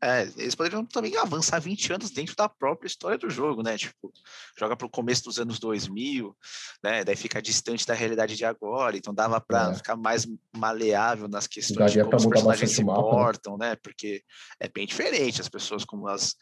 É, 0.00 0.22
eles 0.36 0.54
poderiam 0.54 0.84
também 0.84 1.16
avançar 1.16 1.58
20 1.58 1.92
anos 1.92 2.10
dentro 2.10 2.36
da 2.36 2.48
própria 2.48 2.86
história 2.86 3.18
do 3.18 3.28
jogo, 3.28 3.62
né? 3.62 3.76
Tipo, 3.76 4.12
joga 4.56 4.76
para 4.76 4.86
o 4.86 4.90
começo 4.90 5.24
dos 5.24 5.40
anos 5.40 5.58
2000, 5.58 6.36
né? 6.84 7.02
Daí 7.02 7.16
fica 7.16 7.42
distante 7.42 7.84
da 7.84 7.94
realidade 7.94 8.36
de 8.36 8.44
agora, 8.44 8.96
então 8.96 9.12
dava 9.12 9.40
para 9.40 9.72
é. 9.72 9.74
ficar 9.74 9.96
mais 9.96 10.24
maleável 10.56 11.26
nas 11.26 11.48
questões 11.48 11.78
Daria 11.78 12.04
de 12.04 12.10
como 12.10 12.16
os 12.16 12.26
personagens 12.26 12.70
se 12.70 12.82
importam, 12.82 13.56
né? 13.58 13.74
Porque 13.76 14.22
é 14.60 14.68
bem 14.68 14.86
diferente 14.86 15.40
as 15.40 15.48
pessoas 15.48 15.84
como 15.84 16.08
elas 16.08 16.36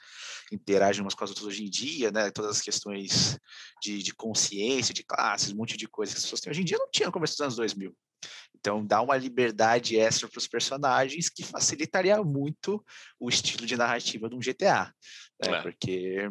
interagem 0.53 1.01
umas 1.01 1.15
com 1.15 1.25
as 1.25 1.31
outras 1.31 1.47
hoje 1.47 1.65
em 1.65 1.71
dia, 1.71 2.11
né? 2.11 2.31
Todas 2.31 2.59
as 2.59 2.61
questões 2.61 3.39
de, 3.83 4.03
de 4.03 4.15
consciência, 4.15 4.93
de 4.93 5.03
classes, 5.03 5.53
um 5.53 5.57
monte 5.57 5.79
de 5.79 5.89
coisas 5.89 6.15
que 6.15 6.19
as 6.19 6.25
pessoas 6.25 6.41
têm 6.43 6.51
hoje 6.51 6.61
em 6.61 6.65
dia 6.65 6.79
não 6.79 6.91
tinha 6.91 7.07
no 7.07 7.13
começo 7.13 7.33
dos 7.35 7.41
anos 7.41 7.57
2000. 7.57 7.97
Então, 8.55 8.85
dá 8.85 9.01
uma 9.01 9.17
liberdade 9.17 9.97
extra 9.97 10.29
para 10.29 10.39
os 10.39 10.49
personagens 10.49 11.29
que 11.29 11.45
facilitaria 11.45 12.21
muito 12.23 12.85
o 13.21 13.29
estilo 13.29 13.67
de 13.67 13.77
narrativa 13.77 14.29
de 14.29 14.35
um 14.35 14.41
GTA, 14.41 14.93
né? 15.43 15.59
é. 15.59 15.63
porque 15.63 16.29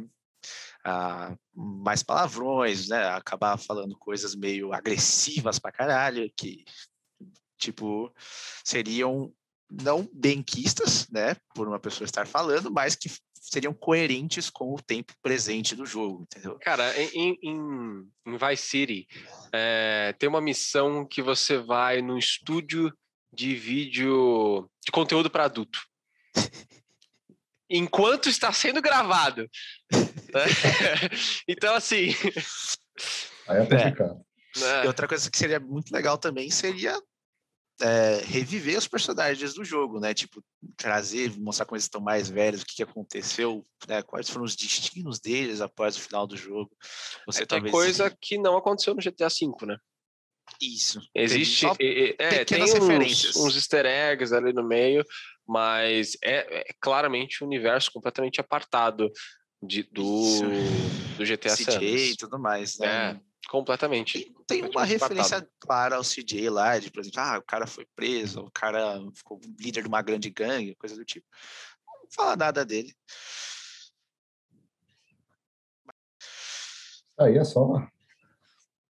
ah, 0.86 1.36
mais 1.54 2.04
palavrões, 2.04 2.90
né? 2.90 3.08
Acabar 3.10 3.58
falando 3.58 3.98
coisas 3.98 4.36
meio 4.36 4.74
agressivas 4.74 5.58
para 5.58 5.72
caralho, 5.72 6.32
que 6.38 6.64
tipo 7.58 8.14
seriam 8.64 9.34
não 9.72 10.08
benquistas, 10.14 11.08
né, 11.10 11.36
por 11.56 11.68
uma 11.68 11.80
pessoa 11.80 12.06
estar 12.06 12.28
falando, 12.28 12.72
mas 12.72 12.96
que 12.96 13.10
seriam 13.50 13.74
coerentes 13.74 14.50
com 14.50 14.74
o 14.74 14.82
tempo 14.82 15.14
presente 15.22 15.76
do 15.76 15.86
jogo, 15.86 16.24
entendeu? 16.24 16.58
Cara, 16.60 16.92
em, 17.00 17.38
em, 17.42 18.08
em 18.26 18.38
Vice 18.38 18.68
City, 18.68 19.08
é, 19.52 20.14
tem 20.18 20.28
uma 20.28 20.42
missão 20.42 21.06
que 21.06 21.22
você 21.22 21.58
vai 21.58 22.02
no 22.02 22.18
estúdio 22.18 22.92
de 23.32 23.56
vídeo 23.56 24.70
de 24.84 24.92
conteúdo 24.92 25.30
para 25.30 25.46
adulto. 25.46 25.80
Enquanto 27.70 28.30
está 28.30 28.52
sendo 28.52 28.82
gravado. 28.82 29.50
então, 31.48 31.76
assim. 31.76 32.16
Aí 33.48 33.58
é 33.58 33.66
complicado. 33.66 34.26
É. 34.58 34.86
E 34.86 34.88
outra 34.88 35.08
coisa 35.08 35.30
que 35.30 35.38
seria 35.38 35.60
muito 35.60 35.92
legal 35.92 36.18
também 36.18 36.50
seria 36.50 36.98
é, 37.82 38.22
reviver 38.26 38.78
os 38.78 38.88
personagens 38.88 39.54
do 39.54 39.64
jogo, 39.64 40.00
né? 40.00 40.14
Tipo, 40.14 40.44
trazer, 40.78 41.38
mostrar 41.38 41.66
como 41.66 41.76
eles 41.76 41.86
estão 41.86 42.02
mais 42.02 42.30
velhos, 42.30 42.62
o 42.62 42.66
que, 42.66 42.76
que 42.76 42.84
aconteceu, 42.84 43.64
né? 43.88 44.02
quais 44.02 44.30
foram 44.30 44.46
os 44.46 44.56
destinos 44.56 45.20
deles 45.20 45.62
após 45.62 45.98
o 45.98 46.02
final 46.02 46.26
do 46.26 46.38
jogo. 46.38 46.72
Você 47.26 47.44
é, 47.44 47.46
talvez... 47.46 47.72
coisa 47.72 48.16
que 48.22 48.38
não 48.38 48.58
aconteceu 48.58 48.94
no 48.94 49.02
GTA 49.02 49.28
V, 49.28 49.66
né? 49.66 49.78
Isso. 50.62 51.02
Existe. 51.14 51.66
Tem, 51.78 52.16
é, 52.20 52.46
tem 52.46 52.64
uns, 52.64 53.36
uns 53.36 53.56
easter 53.56 53.86
eggs 53.86 54.34
ali 54.34 54.54
no 54.54 54.64
meio, 54.64 55.04
mas 55.46 56.16
é, 56.24 56.62
é 56.70 56.74
claramente 56.80 57.44
um 57.44 57.48
universo 57.48 57.92
completamente 57.92 58.40
apartado 58.40 59.12
de, 59.62 59.84
do, 59.84 60.42
do 61.18 61.26
GTA 61.26 61.56
CJ 61.56 62.12
e 62.12 62.16
tudo 62.16 62.40
mais, 62.40 62.78
né? 62.78 62.88
É, 62.88 63.20
completamente. 63.48 64.18
E 64.18 64.36
tem 64.46 64.64
uma 64.64 64.84
referência 64.84 65.48
clara 65.60 65.96
ao 65.96 66.04
CJ 66.04 66.50
lá, 66.50 66.78
de, 66.80 66.92
por 66.92 67.02
exemplo, 67.02 67.20
ah, 67.20 67.38
o 67.38 67.44
cara 67.44 67.68
foi 67.68 67.86
preso, 67.96 68.42
o 68.42 68.52
cara 68.52 69.00
ficou 69.14 69.40
líder 69.60 69.82
de 69.82 69.88
uma 69.88 70.02
grande 70.02 70.30
gangue, 70.30 70.76
coisa 70.76 70.96
do 70.96 71.06
tipo. 71.06 71.26
Não 71.86 72.12
fala 72.12 72.36
nada 72.36 72.66
dele. 72.66 72.94
Aí 77.20 77.38
é 77.38 77.44
só. 77.44 77.88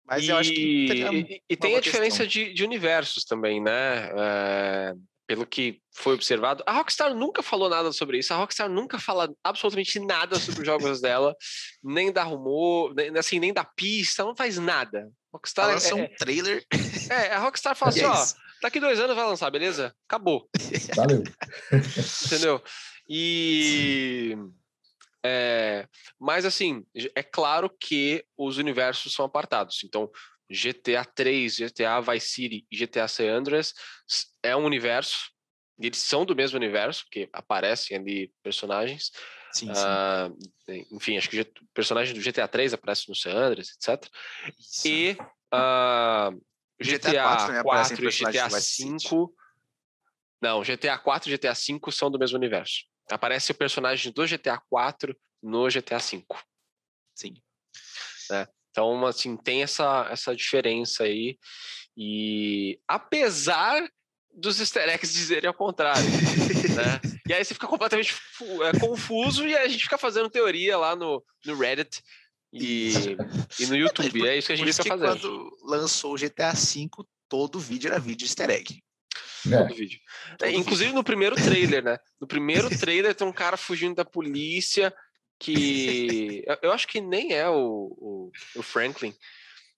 Mas 0.05 0.24
e, 0.24 0.29
eu 0.29 0.38
acho 0.38 0.51
que. 0.51 0.86
E, 0.86 1.41
e 1.50 1.57
tem 1.57 1.75
a 1.75 1.81
diferença 1.81 2.25
de, 2.25 2.53
de, 2.53 2.63
universos 2.63 3.25
também, 3.25 3.62
né? 3.62 4.10
É 4.15 4.95
pelo 5.34 5.48
que 5.48 5.82
foi 5.92 6.13
observado, 6.13 6.63
a 6.68 6.74
Rockstar 6.74 7.12
nunca 7.16 7.42
falou 7.42 7.68
nada 7.68 7.92
sobre 7.92 8.20
isso. 8.20 8.32
A 8.32 8.38
Rockstar 8.38 8.70
nunca 8.70 9.00
fala 9.00 9.34
absolutamente 9.44 10.00
nada 10.00 10.40
sobre 10.40 10.62
os 10.62 10.66
jogos 10.68 11.02
dela, 11.02 11.36
nem 11.84 12.12
dá 12.12 12.22
rumor, 12.22 12.94
nem, 12.94 13.10
assim, 13.18 13.40
nem 13.40 13.52
dá 13.52 13.63
pista, 13.63 14.24
não 14.24 14.36
faz 14.36 14.60
nada. 14.60 15.10
A 15.34 15.38
Rockstar 15.38 15.72
Ela 15.72 15.82
é, 15.82 15.94
um 15.96 16.16
trailer. 16.18 16.63
É, 17.10 17.34
a 17.34 17.40
Rockstar 17.40 17.75
fala 17.75 17.90
assim, 17.98 18.04
ó, 18.04 18.25
daqui 18.62 18.80
dois 18.80 19.00
anos 19.00 19.16
vai 19.16 19.25
lançar, 19.25 19.50
beleza? 19.50 19.96
Acabou. 20.08 20.48
Valeu. 20.96 21.24
Entendeu? 22.28 22.62
E 23.10 24.38
é, 25.25 25.88
mas 26.20 26.46
assim, 26.46 26.86
é 27.16 27.24
claro 27.24 27.72
que 27.80 28.24
os 28.38 28.60
universos 28.60 29.16
são 29.16 29.25
apartados. 29.25 29.84
Então, 29.84 30.12
GTA 30.50 31.05
3, 31.05 31.57
GTA 31.57 32.01
Vice 32.01 32.27
City 32.27 32.67
e 32.71 32.77
GTA 32.77 33.07
San 33.07 33.31
Andreas 33.31 33.73
é 34.41 34.55
um 34.55 34.65
universo, 34.65 35.31
eles 35.79 36.00
são 36.00 36.25
do 36.25 36.35
mesmo 36.35 36.57
universo, 36.57 37.03
porque 37.05 37.29
aparecem 37.33 37.97
ali 37.97 38.31
personagens. 38.43 39.12
Sim, 39.51 39.69
uh, 39.69 40.35
enfim, 40.91 41.17
acho 41.17 41.29
que 41.29 41.41
o 41.41 41.47
personagem 41.73 42.13
do 42.13 42.21
GTA 42.21 42.47
3 42.47 42.73
aparece 42.73 43.07
no 43.07 43.15
San 43.15 43.31
Andreas, 43.31 43.69
etc. 43.69 44.09
Isso. 44.57 44.88
E 44.88 45.12
uh, 45.53 46.31
GTA, 46.81 47.09
GTA 47.12 47.63
4, 47.63 47.63
4 47.63 48.09
e 48.09 48.12
GTA 48.12 48.50
5. 48.50 49.35
Não, 50.41 50.62
GTA 50.62 50.97
4 50.97 51.29
e 51.29 51.38
GTA 51.38 51.55
5 51.55 51.91
são 51.91 52.09
do 52.09 52.19
mesmo 52.19 52.38
universo. 52.38 52.83
Aparece 53.12 53.51
o 53.51 53.55
personagem 53.55 54.12
do 54.12 54.25
GTA 54.25 54.59
4 54.69 55.15
no 55.41 55.67
GTA 55.69 56.00
5. 56.00 56.43
Sim. 57.15 57.35
Né? 58.29 58.47
Então, 58.74 59.06
assim, 59.06 59.38
tem 59.38 59.62
essa, 59.62 60.08
essa 60.10 60.36
diferença 60.36 61.03
aí. 61.03 61.38
E 61.96 62.80
apesar 62.88 63.88
dos 64.36 64.60
easter 64.60 64.89
eggs 64.89 65.13
dizerem 65.13 65.48
ao 65.48 65.53
contrário, 65.53 66.03
né? 66.03 67.00
E 67.30 67.34
aí 67.34 67.46
você 67.46 67.53
fica 67.53 67.68
completamente 67.68 68.15
é, 68.63 68.80
confuso 68.80 69.48
e 69.48 69.56
a 69.56 69.68
gente 69.68 69.84
fica 69.84 69.98
fazendo 69.98 70.30
teoria 70.30 70.75
lá 70.75 70.96
no, 70.96 71.24
no 71.46 71.56
Reddit 71.56 72.01
e, 72.51 73.15
e 73.60 73.68
no 73.68 73.75
YouTube. 73.75 74.27
É, 74.27 74.39
isso 74.39 74.48
que 74.48 74.53
a 74.53 74.56
gente 74.56 74.74
fica 74.74 74.89
fazendo. 74.89 75.20
quando 75.20 75.58
lançou 75.63 76.15
o 76.15 76.18
GTA 76.18 76.51
V, 76.51 76.89
todo 77.30 77.60
vídeo 77.60 77.89
era 77.89 78.00
vídeo 78.00 78.25
easter 78.25 78.50
egg. 78.50 78.84
É. 79.46 79.58
Todo 79.58 79.75
vídeo. 79.75 80.00
Todo 80.39 80.50
Inclusive 80.50 80.86
vídeo. 80.86 80.96
no 80.96 81.03
primeiro 81.03 81.36
trailer, 81.36 81.84
né? 81.84 82.00
No 82.20 82.25
primeiro 82.25 82.70
trailer 82.75 83.13
tem 83.13 83.27
um 83.27 83.34
cara 83.34 83.56
fugindo 83.56 83.94
da 83.94 84.03
polícia 84.03 84.92
que 85.43 86.45
eu 86.62 86.71
acho 86.71 86.88
que 86.88 87.01
nem 87.01 87.33
é 87.33 87.50
o, 87.50 87.93
o, 87.97 88.31
o, 88.55 88.63
Franklin, 88.63 89.13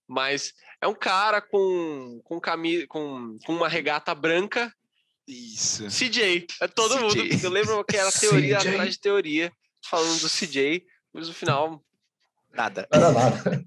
mas 0.08 0.54
é 0.80 0.88
um 0.88 0.94
cara 0.94 1.42
com 1.42 2.22
com, 2.24 2.40
cami 2.40 2.86
com, 2.86 3.38
com 3.44 3.54
uma 3.56 3.68
regata 3.68 4.14
branca. 4.14 4.72
Isso. 5.28 5.88
CJ. 5.88 6.46
É 6.62 6.68
todo 6.68 6.96
CJ. 6.96 7.02
mundo. 7.02 7.44
Eu 7.44 7.50
lembro 7.50 7.84
que 7.84 7.98
era 7.98 8.12
teoria 8.14 8.60
CJ. 8.60 8.70
atrás 8.70 8.94
de 8.94 9.00
teoria 9.00 9.52
falando 9.84 10.20
do 10.20 10.30
CJ, 10.30 10.86
mas 11.12 11.28
no 11.28 11.34
final 11.34 11.84
nada. 12.54 12.88
Era 12.92 13.12
nada. 13.12 13.66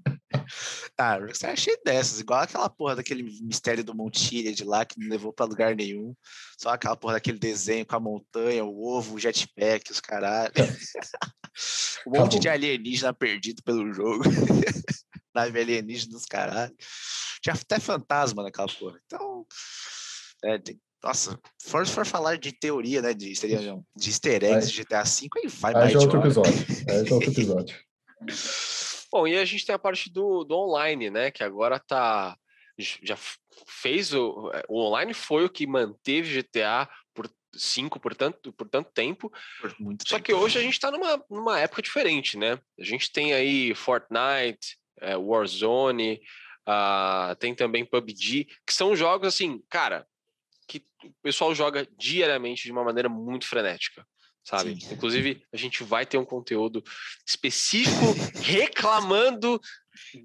Ah, 0.97 1.19
você 1.19 1.47
achei 1.47 1.77
dessas, 1.85 2.19
igual 2.19 2.41
aquela 2.41 2.69
porra 2.69 2.95
daquele 2.95 3.23
mistério 3.23 3.83
do 3.83 3.95
Montilha 3.95 4.51
de 4.51 4.63
lá 4.63 4.83
que 4.83 4.99
não 4.99 5.07
levou 5.07 5.31
para 5.31 5.45
lugar 5.45 5.75
nenhum. 5.75 6.15
Só 6.57 6.71
aquela 6.71 6.95
porra 6.95 7.13
daquele 7.13 7.37
desenho 7.37 7.85
com 7.85 7.95
a 7.95 7.99
montanha, 7.99 8.65
o 8.65 8.83
ovo, 8.83 9.15
o 9.15 9.19
jetpack, 9.19 9.91
os 9.91 10.01
caralho. 10.01 10.51
um 12.07 12.11
monte 12.11 12.19
Acabou. 12.19 12.39
de 12.39 12.49
alienígena 12.49 13.13
perdido 13.13 13.63
pelo 13.63 13.91
jogo. 13.93 14.23
Nave 15.33 15.59
alienígena 15.59 16.13
dos 16.13 16.25
caralho. 16.25 16.75
Tinha 17.41 17.53
até 17.53 17.79
fantasma 17.79 18.43
naquela 18.43 18.67
porra. 18.67 18.99
Então, 19.05 19.45
é, 20.43 20.57
tem, 20.57 20.79
nossa, 21.03 21.39
for, 21.61 21.85
for 21.87 22.05
falar 22.05 22.37
de 22.37 22.51
teoria, 22.51 23.01
né, 23.01 23.13
de, 23.13 23.33
seria, 23.35 23.59
de 23.95 24.09
easter 24.09 24.43
eggs 24.43 24.69
de 24.69 24.83
GTA 24.83 25.03
V, 25.03 25.27
aí 25.37 25.47
vai 25.47 25.73
mais 25.73 25.93
é 25.93 25.97
outro 25.97 26.19
episódio. 26.19 26.65
Aí 26.89 27.07
é 27.07 27.13
outro 27.13 27.31
episódio. 27.31 27.77
Bom, 29.11 29.27
e 29.27 29.37
a 29.37 29.45
gente 29.45 29.65
tem 29.65 29.73
a 29.73 29.79
parte 29.79 30.11
do, 30.11 30.43
do 30.43 30.55
online, 30.55 31.09
né? 31.09 31.31
Que 31.31 31.43
agora 31.43 31.79
tá. 31.79 32.37
Já 32.77 33.17
fez 33.67 34.13
o. 34.13 34.51
É, 34.53 34.63
o 34.69 34.79
online 34.81 35.13
foi 35.13 35.45
o 35.45 35.49
que 35.49 35.65
manteve 35.65 36.41
GTA 36.41 36.87
5 37.53 37.99
por 37.99 38.15
tanto, 38.15 38.53
por 38.53 38.67
tanto 38.69 38.91
tempo. 38.91 39.31
Por 39.61 39.71
Só 40.05 40.15
tempo. 40.15 40.23
que 40.23 40.33
hoje 40.33 40.57
a 40.57 40.61
gente 40.61 40.73
está 40.73 40.91
numa, 40.91 41.23
numa 41.29 41.59
época 41.59 41.81
diferente, 41.81 42.37
né? 42.37 42.59
A 42.79 42.83
gente 42.83 43.11
tem 43.11 43.33
aí 43.33 43.73
Fortnite, 43.73 44.77
é, 45.01 45.15
Warzone, 45.15 46.21
uh, 46.67 47.35
tem 47.35 47.55
também 47.55 47.85
PUBG, 47.85 48.47
que 48.65 48.73
são 48.73 48.95
jogos 48.95 49.27
assim, 49.27 49.61
cara, 49.69 50.05
que 50.67 50.83
o 51.03 51.13
pessoal 51.21 51.53
joga 51.55 51.87
diariamente 51.97 52.63
de 52.63 52.71
uma 52.71 52.83
maneira 52.83 53.09
muito 53.09 53.47
frenética 53.47 54.05
sabe? 54.49 54.81
Sim. 54.81 54.93
Inclusive, 54.93 55.43
a 55.53 55.57
gente 55.57 55.83
vai 55.83 56.05
ter 56.05 56.17
um 56.17 56.25
conteúdo 56.25 56.83
específico 57.25 58.15
reclamando 58.41 59.61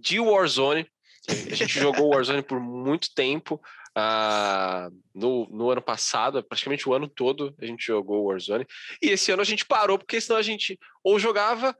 de 0.00 0.18
Warzone. 0.18 0.86
A 1.28 1.54
gente 1.54 1.78
jogou 1.78 2.10
Warzone 2.10 2.42
por 2.42 2.58
muito 2.58 3.12
tempo. 3.14 3.60
Uh, 3.96 4.90
no, 5.14 5.46
no 5.50 5.70
ano 5.70 5.80
passado, 5.80 6.42
praticamente 6.42 6.88
o 6.88 6.94
ano 6.94 7.06
todo, 7.06 7.54
a 7.60 7.64
gente 7.64 7.86
jogou 7.86 8.24
Warzone. 8.24 8.66
E 9.00 9.10
esse 9.10 9.30
ano 9.30 9.42
a 9.42 9.44
gente 9.44 9.64
parou, 9.64 9.96
porque 9.98 10.20
senão 10.20 10.36
a 10.36 10.42
gente 10.42 10.78
ou 11.02 11.18
jogava 11.18 11.76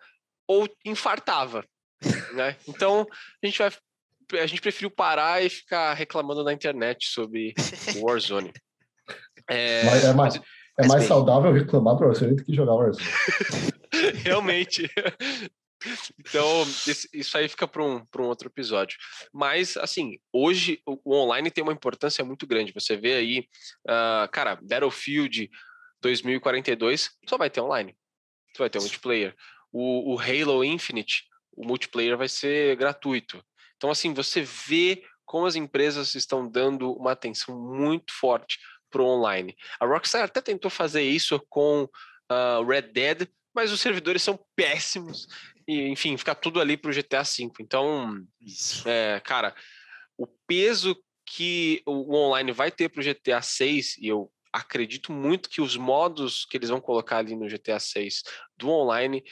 ou 0.46 0.68
infartava. 0.84 1.64
Né? 2.34 2.56
Então, 2.66 3.06
a 3.42 3.46
gente 3.46 3.58
vai. 3.58 3.70
A 4.40 4.46
gente 4.46 4.60
preferiu 4.60 4.90
parar 4.90 5.44
e 5.44 5.48
ficar 5.48 5.94
reclamando 5.94 6.42
na 6.42 6.52
internet 6.52 7.06
sobre 7.06 7.54
Warzone. 8.00 8.52
É, 9.46 9.84
mas, 9.84 10.04
é, 10.04 10.12
mas, 10.14 10.34
é 10.78 10.86
mais 10.86 11.00
bem. 11.00 11.08
saudável 11.08 11.52
reclamar 11.52 11.98
para 11.98 12.06
você 12.06 12.26
do 12.26 12.42
que 12.42 12.54
jogar 12.54 12.72
Warzone. 12.76 13.06
Realmente. 14.24 14.90
Então, 16.18 16.64
isso 17.12 17.36
aí 17.36 17.48
fica 17.48 17.66
para 17.68 17.82
um, 17.82 18.06
um 18.18 18.22
outro 18.22 18.48
episódio. 18.48 18.96
Mas, 19.32 19.76
assim, 19.76 20.18
hoje 20.32 20.80
o, 20.86 21.16
online 21.16 21.50
tem 21.50 21.62
uma 21.62 21.72
importância 21.72 22.24
muito 22.24 22.46
grande. 22.46 22.72
Você 22.72 22.96
vê 22.96 23.14
aí, 23.14 23.48
uh, 23.86 24.28
cara, 24.30 24.56
Battlefield 24.56 25.50
2042 26.00 27.10
só 27.28 27.36
vai 27.36 27.50
ter 27.50 27.60
online. 27.60 27.96
Só 28.56 28.62
vai 28.62 28.70
ter 28.70 28.78
um 28.78 28.82
multiplayer. 28.82 29.34
O, 29.72 30.14
o 30.14 30.18
Halo 30.18 30.64
Infinite, 30.64 31.24
o 31.52 31.66
multiplayer 31.66 32.16
vai 32.16 32.28
ser 32.28 32.76
gratuito. 32.76 33.44
Então, 33.76 33.90
assim, 33.90 34.14
você 34.14 34.42
vê 34.42 35.04
como 35.24 35.46
as 35.46 35.56
empresas 35.56 36.14
estão 36.14 36.48
dando 36.48 36.92
uma 36.92 37.12
atenção 37.12 37.58
muito 37.58 38.12
forte 38.12 38.58
para 38.90 39.02
o 39.02 39.06
online. 39.06 39.56
A 39.80 39.86
Rockstar 39.86 40.22
até 40.22 40.40
tentou 40.40 40.70
fazer 40.70 41.02
isso 41.02 41.40
com 41.48 41.88
uh, 42.30 42.64
Red 42.64 42.92
Dead, 42.92 43.28
mas 43.54 43.72
os 43.72 43.80
servidores 43.80 44.22
são 44.22 44.38
péssimos 44.54 45.26
e, 45.66 45.88
enfim, 45.88 46.16
fica 46.16 46.34
tudo 46.34 46.60
ali 46.60 46.76
para 46.76 46.90
o 46.90 46.94
GTA 46.94 47.22
V. 47.22 47.50
Então, 47.60 48.24
é, 48.84 49.20
cara, 49.20 49.54
o 50.16 50.26
peso 50.46 50.96
que 51.26 51.82
o 51.86 52.14
online 52.14 52.52
vai 52.52 52.70
ter 52.70 52.88
para 52.88 53.00
o 53.00 53.04
GTA 53.04 53.40
6 53.40 53.96
e 53.98 54.08
eu 54.08 54.30
acredito 54.52 55.12
muito 55.12 55.48
que 55.48 55.60
os 55.60 55.76
modos 55.76 56.44
que 56.44 56.56
eles 56.56 56.68
vão 56.68 56.80
colocar 56.80 57.18
ali 57.18 57.34
no 57.34 57.48
GTA 57.48 57.80
6 57.80 58.22
do 58.56 58.68
online 58.68 59.22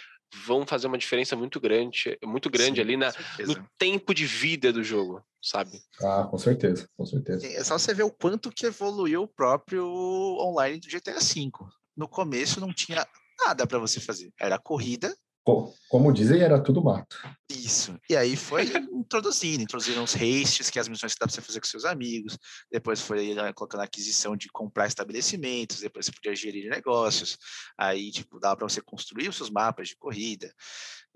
vão 0.47 0.66
fazer 0.66 0.87
uma 0.87 0.99
diferença 0.99 1.37
muito 1.37 1.61
grande, 1.61 2.18
muito 2.25 2.49
grande 2.49 2.77
Sim, 2.77 2.81
ali 2.81 2.97
na, 2.97 3.12
no 3.47 3.68
tempo 3.79 4.14
de 4.14 4.25
vida 4.25 4.73
do 4.73 4.83
jogo, 4.83 5.23
sabe? 5.42 5.79
Ah, 6.01 6.27
com 6.29 6.38
certeza, 6.38 6.88
com 6.97 7.05
certeza. 7.05 7.47
É 7.47 7.62
só 7.62 7.79
você 7.79 7.92
ver 7.92 8.05
o 8.05 8.11
quanto 8.11 8.51
que 8.51 8.66
evoluiu 8.66 9.23
o 9.23 9.29
próprio 9.29 9.87
online 9.87 10.81
do 10.81 10.88
GTA 10.88 11.18
V. 11.21 11.51
No 11.95 12.09
começo 12.09 12.61
não 12.61 12.73
tinha 12.73 13.07
nada 13.45 13.66
para 13.66 13.79
você 13.79 14.01
fazer. 14.01 14.33
Era 14.40 14.59
corrida 14.59 15.14
Como 15.44 16.12
dizem, 16.12 16.40
era 16.40 16.62
tudo 16.62 16.83
mato. 16.83 17.16
Isso. 17.50 17.98
E 18.09 18.16
aí 18.16 18.37
foi 18.37 18.64
introduzindo, 18.92 19.62
introduziram 19.62 20.05
os 20.05 20.14
hastes, 20.14 20.70
que 20.70 20.78
é 20.78 20.83
as 20.83 20.88
missões 20.88 21.14
que 21.14 21.18
dá 21.18 21.26
para 21.26 21.35
você 21.35 21.40
fazer 21.40 21.61
com 21.61 21.66
seus 21.66 21.85
amigos. 21.85 22.38
Depois 22.70 23.00
foi 23.00 23.35
né, 23.35 23.52
colocando 23.52 23.81
a 23.81 23.85
aquisição 23.85 24.37
de 24.37 24.48
comprar 24.48 24.87
estabelecimentos, 24.87 25.81
depois 25.81 26.07
você 26.07 26.12
podia 26.12 26.35
gerir 26.37 26.70
negócios. 26.70 27.37
Aí, 27.76 28.12
tipo, 28.12 28.38
dava 28.38 28.57
para 28.57 28.68
você 28.68 28.81
construir 28.81 29.28
os 29.28 29.37
seus 29.37 29.50
mapas 29.50 29.88
de 29.88 29.96
corrida. 29.96 30.52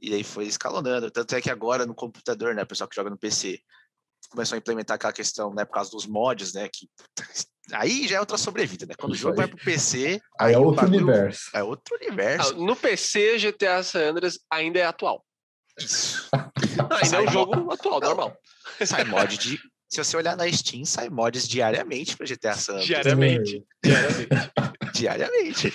E 0.00 0.12
aí 0.12 0.24
foi 0.24 0.46
escalonando. 0.46 1.10
Tanto 1.10 1.36
é 1.36 1.40
que 1.40 1.50
agora 1.50 1.86
no 1.86 1.94
computador, 1.94 2.54
né, 2.54 2.64
o 2.64 2.66
pessoal 2.66 2.88
que 2.88 2.96
joga 2.96 3.10
no 3.10 3.18
PC, 3.18 3.60
começou 4.28 4.56
a 4.56 4.58
implementar 4.58 4.96
aquela 4.96 5.12
questão, 5.12 5.54
né, 5.54 5.64
por 5.64 5.74
causa 5.74 5.90
dos 5.90 6.04
mods, 6.04 6.52
né, 6.52 6.68
que 6.68 6.88
aí 7.72 8.07
já 8.07 8.16
é 8.16 8.20
outra 8.20 8.37
sobrevida, 8.37 8.87
né? 8.87 8.94
Quando 8.98 9.14
Isso 9.14 9.26
o 9.26 9.31
jogo 9.31 9.40
aí. 9.40 9.46
vai 9.46 9.57
pro 9.57 9.64
PC, 9.64 10.20
aí, 10.38 10.48
aí 10.48 10.55
é 10.55 10.59
outro 10.59 10.83
bagulho, 10.83 11.02
universo. 11.05 11.50
É 11.52 11.62
outro 11.62 11.96
universo. 11.96 12.55
Ah, 12.55 12.59
no 12.59 12.76
PC, 12.76 13.38
GTA 13.38 13.83
San 13.83 14.11
Andreas 14.11 14.38
ainda 14.50 14.79
é 14.79 14.85
atual. 14.85 15.24
Isso. 15.79 16.29
ainda 17.02 17.16
é 17.16 17.20
um 17.20 17.33
jogo 17.33 17.72
atual, 17.72 18.00
Não. 18.00 18.09
normal. 18.09 18.37
Sai 18.85 19.05
mod 19.05 19.37
de 19.38 19.61
se 19.88 20.02
você 20.02 20.16
olhar 20.16 20.37
na 20.37 20.50
Steam, 20.50 20.85
sai 20.85 21.09
mods 21.09 21.46
diariamente 21.46 22.16
para 22.16 22.26
GTA 22.26 22.55
San 22.55 22.72
Andreas. 22.72 22.87
Diariamente. 22.87 23.64
Diariamente. 23.83 24.52
diariamente. 24.92 25.72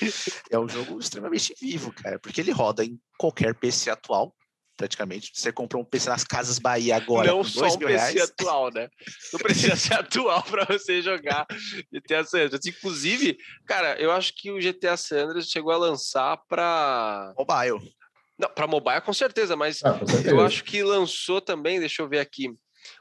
É 0.51 0.60
um 0.60 0.67
jogo 0.67 0.99
extremamente 0.99 1.56
vivo, 1.60 1.93
cara, 1.93 2.19
porque 2.19 2.41
ele 2.41 2.51
roda 2.51 2.84
em 2.84 2.99
qualquer 3.17 3.56
PC 3.56 3.89
atual 3.89 4.36
praticamente. 4.82 5.32
Você 5.34 5.52
comprou 5.52 5.84
um 5.84 5.86
PC 5.86 6.10
nas 6.10 6.24
Casas 6.24 6.58
Bahia 6.58 6.96
agora. 6.96 7.28
Não 7.28 7.44
só 7.44 7.67
um 7.67 7.78
PC 7.78 7.88
reais. 7.88 8.22
atual, 8.22 8.72
né? 8.74 8.89
Não 9.32 9.39
precisa 9.39 9.76
ser 9.76 9.94
atual 10.00 10.41
para 10.44 10.65
você 10.65 11.02
jogar 11.02 11.46
GTA 11.91 12.24
San 12.24 12.46
Andreas. 12.46 12.65
Inclusive, 12.65 13.38
cara, 13.65 14.00
eu 14.00 14.12
acho 14.12 14.34
que 14.36 14.52
o 14.52 14.60
GTA 14.60 14.98
San 14.98 15.26
Andreas 15.26 15.50
chegou 15.50 15.72
a 15.72 15.78
lançar 15.78 16.38
para. 16.50 17.34
Mobile. 17.38 17.94
Não, 18.39 18.50
para 18.50 18.65
mobile 18.65 19.02
com 19.02 19.13
certeza, 19.13 19.56
mas 19.56 19.84
ah, 19.84 19.94
com 19.94 20.08
certeza. 20.08 20.32
eu 20.32 20.41
acho 20.41 20.63
que 20.63 20.82
lançou 20.82 21.39
também, 21.39 21.80
deixa 21.80 22.02
eu 22.02 22.10
ver 22.10 22.20
aqui. 22.20 22.52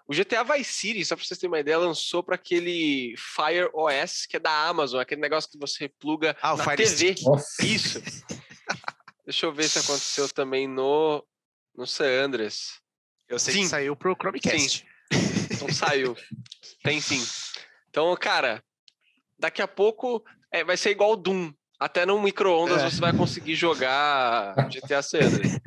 O 0.07 0.13
GTA 0.13 0.45
Vice 0.45 0.71
City, 0.71 1.03
só 1.03 1.17
para 1.17 1.25
vocês 1.25 1.39
terem 1.41 1.51
uma 1.51 1.61
ideia, 1.61 1.79
lançou 1.79 2.23
para 2.23 2.35
aquele 2.35 3.15
Fire 3.17 3.71
OS, 3.73 4.27
que 4.27 4.37
é 4.37 4.41
da 4.41 4.69
Amazon, 4.69 5.01
aquele 5.01 5.23
negócio 5.23 5.51
que 5.51 5.59
você 5.59 5.89
pluga 5.89 6.37
ah, 6.43 6.55
na 6.57 6.77
TV. 6.77 7.15
Isso. 7.63 8.03
Deixa 9.25 9.47
eu 9.47 9.53
ver 9.53 9.69
se 9.69 9.79
aconteceu 9.79 10.29
também 10.29 10.67
no 10.67 11.25
no 11.75 11.87
San 11.87 12.25
Andreas. 12.25 12.81
Eu 13.29 13.39
sei 13.39 13.55
sim. 13.55 13.61
que 13.63 13.69
saiu 13.69 13.97
pro 13.97 14.17
Chromecast. 14.17 14.87
Sim. 15.13 15.55
Então 15.55 15.73
saiu. 15.73 16.17
Tem 16.83 17.01
sim. 17.01 17.23
Então, 17.89 18.15
cara, 18.17 18.63
daqui 19.39 19.61
a 19.61 19.69
pouco 19.69 20.25
é, 20.53 20.65
vai 20.65 20.77
ser 20.77 20.91
igual 20.91 21.17
Doom. 21.17 21.53
Até 21.79 22.05
no 22.05 22.21
micro-ondas 22.21 22.83
é. 22.83 22.91
você 22.91 23.01
vai 23.01 23.17
conseguir 23.17 23.55
jogar 23.55 24.55
GTA 24.69 25.01
Andreas. 25.15 25.61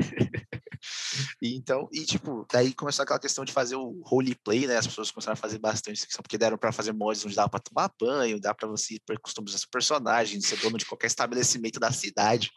E 1.42 1.56
então, 1.56 1.90
e 1.92 2.06
tipo, 2.06 2.46
daí 2.52 2.74
começou 2.74 3.04
aquela 3.04 3.20
questão 3.20 3.44
de 3.44 3.52
fazer 3.52 3.76
o 3.76 4.02
roleplay, 4.06 4.68
né? 4.68 4.78
As 4.78 4.88
pessoas 4.88 5.12
começaram 5.12 5.34
a 5.34 5.38
fazer 5.38 5.58
bastante 5.58 5.98
isso, 5.98 6.22
porque 6.22 6.38
deram 6.38 6.58
para 6.58 6.72
fazer 6.72 6.94
mods 6.94 7.26
onde 7.26 7.36
dava 7.36 7.50
para 7.50 7.60
tomar 7.60 7.92
banho, 8.00 8.40
dá 8.40 8.54
para 8.54 8.68
você 8.68 8.98
customizar 9.22 9.60
seu 9.60 9.70
personagem, 9.70 10.40
ser 10.42 10.58
dono 10.58 10.78
de 10.78 10.86
qualquer 10.86 11.08
estabelecimento 11.08 11.80
da 11.80 11.92
cidade. 11.92 12.52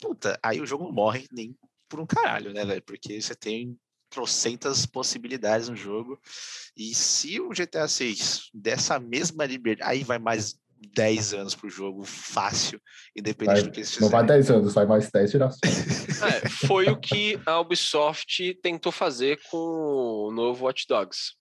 Puta, 0.00 0.38
aí 0.42 0.60
o 0.60 0.66
jogo 0.66 0.92
morre 0.92 1.26
nem 1.30 1.56
por 1.88 2.00
um 2.00 2.06
caralho, 2.06 2.52
né, 2.52 2.64
velho? 2.64 2.82
Porque 2.82 3.20
você 3.20 3.34
tem 3.34 3.78
trocentas 4.10 4.86
possibilidades 4.86 5.68
no 5.68 5.76
jogo. 5.76 6.18
E 6.76 6.94
se 6.94 7.40
o 7.40 7.50
GTA 7.50 7.86
6 7.86 8.50
dessa 8.54 8.98
mesma 8.98 9.44
liberdade, 9.44 9.90
aí 9.90 10.04
vai 10.04 10.18
mais 10.18 10.58
10 10.94 11.34
anos 11.34 11.54
pro 11.54 11.68
jogo, 11.68 12.04
fácil, 12.04 12.80
independente 13.16 13.54
vai, 13.54 13.62
do 13.64 13.70
que 13.70 13.80
eles 13.80 13.90
fizerem. 13.90 14.10
Não 14.10 14.18
vai 14.18 14.26
10 14.26 14.50
anos, 14.50 14.74
vai 14.74 14.86
mais 14.86 15.10
10 15.10 15.30
gerações. 15.30 15.62
é, 16.22 16.48
foi 16.48 16.88
o 16.88 16.98
que 16.98 17.40
a 17.44 17.58
Ubisoft 17.60 18.54
tentou 18.62 18.92
fazer 18.92 19.40
com 19.50 19.56
o 19.58 20.30
novo 20.32 20.64
Watch 20.64 20.86
Dogs. 20.88 21.32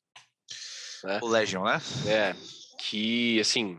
Né? 1.03 1.19
O 1.21 1.27
Legion, 1.27 1.63
né? 1.63 1.79
É, 2.07 2.35
que, 2.79 3.39
assim, 3.39 3.77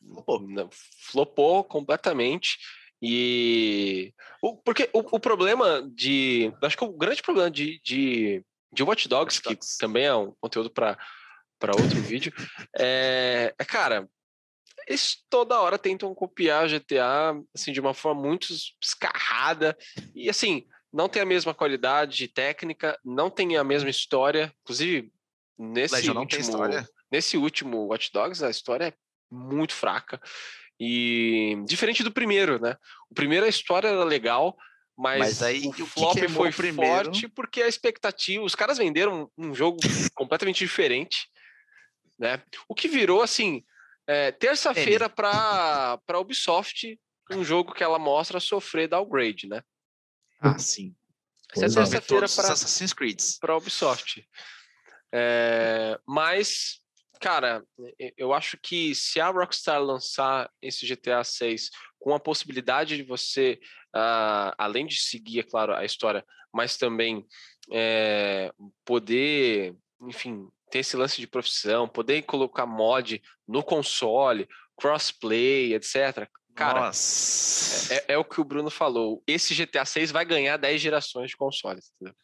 flopou, 0.00 0.70
flopou 1.10 1.64
completamente. 1.64 2.56
E. 3.02 4.12
O, 4.42 4.56
porque 4.56 4.90
o, 4.92 5.16
o, 5.16 5.20
problema 5.20 5.88
de. 5.94 6.52
Acho 6.62 6.76
que 6.76 6.84
o 6.84 6.92
grande 6.92 7.22
problema 7.22 7.50
de, 7.50 7.80
de, 7.82 8.44
de 8.72 8.82
Watch 8.82 9.08
Dogs, 9.08 9.40
que 9.40 9.56
também 9.78 10.04
é 10.04 10.14
um 10.14 10.32
conteúdo 10.40 10.70
para 10.70 10.96
outro 11.62 12.00
vídeo, 12.00 12.32
é, 12.78 13.54
é, 13.58 13.64
cara, 13.64 14.08
eles 14.86 15.18
toda 15.30 15.60
hora 15.60 15.78
tentam 15.78 16.14
copiar 16.14 16.68
GTA 16.68 17.40
assim, 17.54 17.72
de 17.72 17.80
uma 17.80 17.94
forma 17.94 18.20
muito 18.22 18.48
escarrada. 18.82 19.76
E 20.14 20.28
assim, 20.28 20.66
não 20.92 21.08
tem 21.08 21.22
a 21.22 21.26
mesma 21.26 21.54
qualidade 21.54 22.28
técnica, 22.28 22.98
não 23.04 23.30
tem 23.30 23.56
a 23.56 23.64
mesma 23.64 23.88
história. 23.88 24.52
Inclusive, 24.62 25.10
nesse 25.58 26.10
último, 26.10 26.58
nesse 27.10 27.36
último 27.36 27.86
Watch 27.86 28.12
Dogs, 28.12 28.44
a 28.44 28.50
história 28.50 28.88
é 28.88 28.94
muito 29.30 29.74
fraca. 29.74 30.20
E 30.80 31.62
diferente 31.66 32.02
do 32.02 32.10
primeiro, 32.10 32.58
né? 32.58 32.74
O 33.10 33.14
primeiro 33.14 33.44
a 33.44 33.48
história 33.48 33.88
era 33.88 34.02
legal, 34.02 34.56
mas, 34.96 35.18
mas 35.18 35.42
aí, 35.42 35.66
o 35.66 35.86
flop 35.86 36.18
que 36.18 36.28
foi 36.28 36.50
primeiro... 36.50 37.04
forte 37.04 37.28
porque 37.28 37.62
a 37.62 37.68
expectativa, 37.68 38.42
os 38.42 38.54
caras 38.54 38.78
venderam 38.78 39.30
um 39.36 39.54
jogo 39.54 39.78
completamente 40.16 40.58
diferente, 40.58 41.28
né? 42.18 42.42
O 42.66 42.74
que 42.74 42.88
virou 42.88 43.20
assim, 43.20 43.62
é, 44.06 44.32
terça-feira 44.32 45.08
para 45.08 45.98
para 46.06 46.18
Ubisoft, 46.18 46.98
um 47.30 47.44
jogo 47.44 47.74
que 47.74 47.84
ela 47.84 47.98
mostra 47.98 48.40
sofrer 48.40 48.88
downgrade, 48.88 49.46
né? 49.48 49.62
Ah, 50.40 50.58
sim. 50.58 50.94
Essa 51.54 51.66
é 51.66 51.68
terça-feira 51.68 52.26
para 52.26 52.52
Assassin's 52.52 52.94
Creed. 52.94 53.20
Para 53.38 53.56
Ubisoft. 53.56 54.26
É, 55.12 55.98
mas 56.06 56.80
cara, 57.20 57.62
eu 58.16 58.32
acho 58.32 58.58
que 58.60 58.94
se 58.94 59.20
a 59.20 59.28
Rockstar 59.28 59.80
lançar 59.80 60.50
esse 60.60 60.86
GTA 60.86 61.22
6 61.22 61.70
com 61.98 62.14
a 62.14 62.20
possibilidade 62.20 62.96
de 62.96 63.02
você, 63.02 63.60
uh, 63.94 64.52
além 64.56 64.86
de 64.86 64.96
seguir, 64.96 65.40
é 65.40 65.42
claro, 65.42 65.74
a 65.74 65.84
história, 65.84 66.24
mas 66.52 66.76
também 66.76 67.26
é, 67.70 68.52
poder, 68.84 69.76
enfim, 70.00 70.48
ter 70.70 70.80
esse 70.80 70.96
lance 70.96 71.20
de 71.20 71.26
profissão, 71.26 71.88
poder 71.88 72.22
colocar 72.22 72.66
mod 72.66 73.22
no 73.46 73.62
console, 73.62 74.48
crossplay, 74.76 75.74
etc. 75.74 76.28
Cara, 76.54 76.90
é, 77.90 78.14
é, 78.14 78.18
o 78.18 78.24
que 78.24 78.40
o 78.40 78.44
Bruno 78.44 78.70
falou. 78.70 79.22
Esse 79.26 79.54
GTA 79.54 79.84
6 79.84 80.10
vai 80.10 80.24
ganhar 80.24 80.56
10 80.56 80.80
gerações 80.80 81.30
de 81.30 81.36
consoles. 81.36 81.92
Entendeu? 81.94 82.14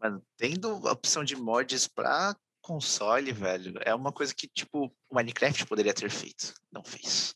Mano, 0.00 0.22
tendo 0.36 0.86
a 0.86 0.92
opção 0.92 1.24
de 1.24 1.34
mods 1.34 1.88
para 1.88 2.36
console, 2.66 3.30
velho, 3.30 3.74
é 3.84 3.94
uma 3.94 4.10
coisa 4.10 4.34
que, 4.34 4.48
tipo, 4.48 4.92
o 5.08 5.14
Minecraft 5.14 5.64
poderia 5.66 5.94
ter 5.94 6.10
feito. 6.10 6.52
Não 6.72 6.82
fez. 6.82 7.32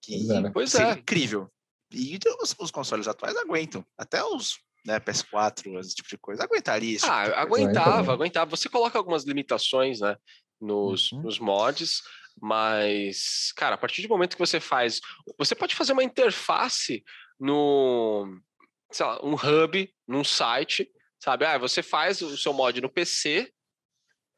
Que 0.00 0.32
é, 0.32 0.40
né? 0.40 0.50
pois 0.54 0.74
é. 0.74 0.92
incrível. 0.92 1.52
E 1.92 2.18
os, 2.40 2.56
os, 2.58 2.70
consoles 2.70 3.06
atuais 3.06 3.36
aguentam. 3.36 3.84
Até 3.98 4.24
os 4.24 4.58
né, 4.86 4.98
PS4, 4.98 5.78
esse 5.78 5.94
tipo 5.94 6.08
de 6.08 6.16
coisa. 6.16 6.44
Aguentaria 6.44 6.96
isso. 6.96 7.04
Ah, 7.06 7.24
tipo 7.24 7.36
aguentava, 7.40 8.12
aguentava. 8.14 8.56
Você 8.56 8.70
coloca 8.70 8.96
algumas 8.96 9.24
limitações, 9.24 10.00
né? 10.00 10.16
Nos, 10.58 11.12
uhum. 11.12 11.20
nos 11.20 11.38
mods, 11.38 12.00
mas, 12.40 13.52
cara, 13.54 13.74
a 13.74 13.78
partir 13.78 14.00
do 14.00 14.08
momento 14.08 14.34
que 14.34 14.46
você 14.46 14.60
faz. 14.60 14.98
Você 15.38 15.54
pode 15.54 15.74
fazer 15.74 15.92
uma 15.92 16.04
interface 16.04 17.04
no. 17.38 18.40
Sei 18.90 19.04
lá, 19.04 19.20
um 19.22 19.34
hub, 19.34 19.94
num 20.08 20.24
site, 20.24 20.90
sabe? 21.22 21.44
Ah, 21.44 21.58
você 21.58 21.82
faz 21.82 22.22
o 22.22 22.38
seu 22.38 22.54
mod 22.54 22.80
no 22.80 22.88
PC, 22.88 23.52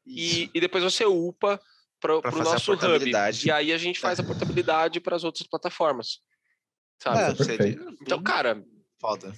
e, 0.07 0.49
e 0.53 0.59
depois 0.59 0.83
você 0.83 1.05
upa 1.05 1.59
para 1.99 2.17
o 2.17 2.43
nosso 2.43 2.73
hub. 2.73 3.11
E 3.45 3.51
aí 3.51 3.73
a 3.73 3.77
gente 3.77 3.99
faz 3.99 4.19
a 4.19 4.23
portabilidade 4.23 4.99
para 4.99 5.15
as 5.15 5.23
outras 5.23 5.47
plataformas. 5.47 6.19
Sabe? 7.01 7.19
É, 7.19 7.69
então, 8.01 8.21
cara. 8.23 8.63
Foda. 8.99 9.33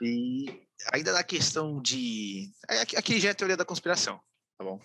E 0.00 0.46
ainda 0.92 1.12
na 1.12 1.24
questão 1.24 1.80
de. 1.80 2.50
Aqui 2.96 3.18
já 3.18 3.28
é 3.28 3.32
a 3.32 3.34
teoria 3.34 3.56
da 3.56 3.64
conspiração, 3.64 4.20
tá 4.56 4.64
bom? 4.64 4.80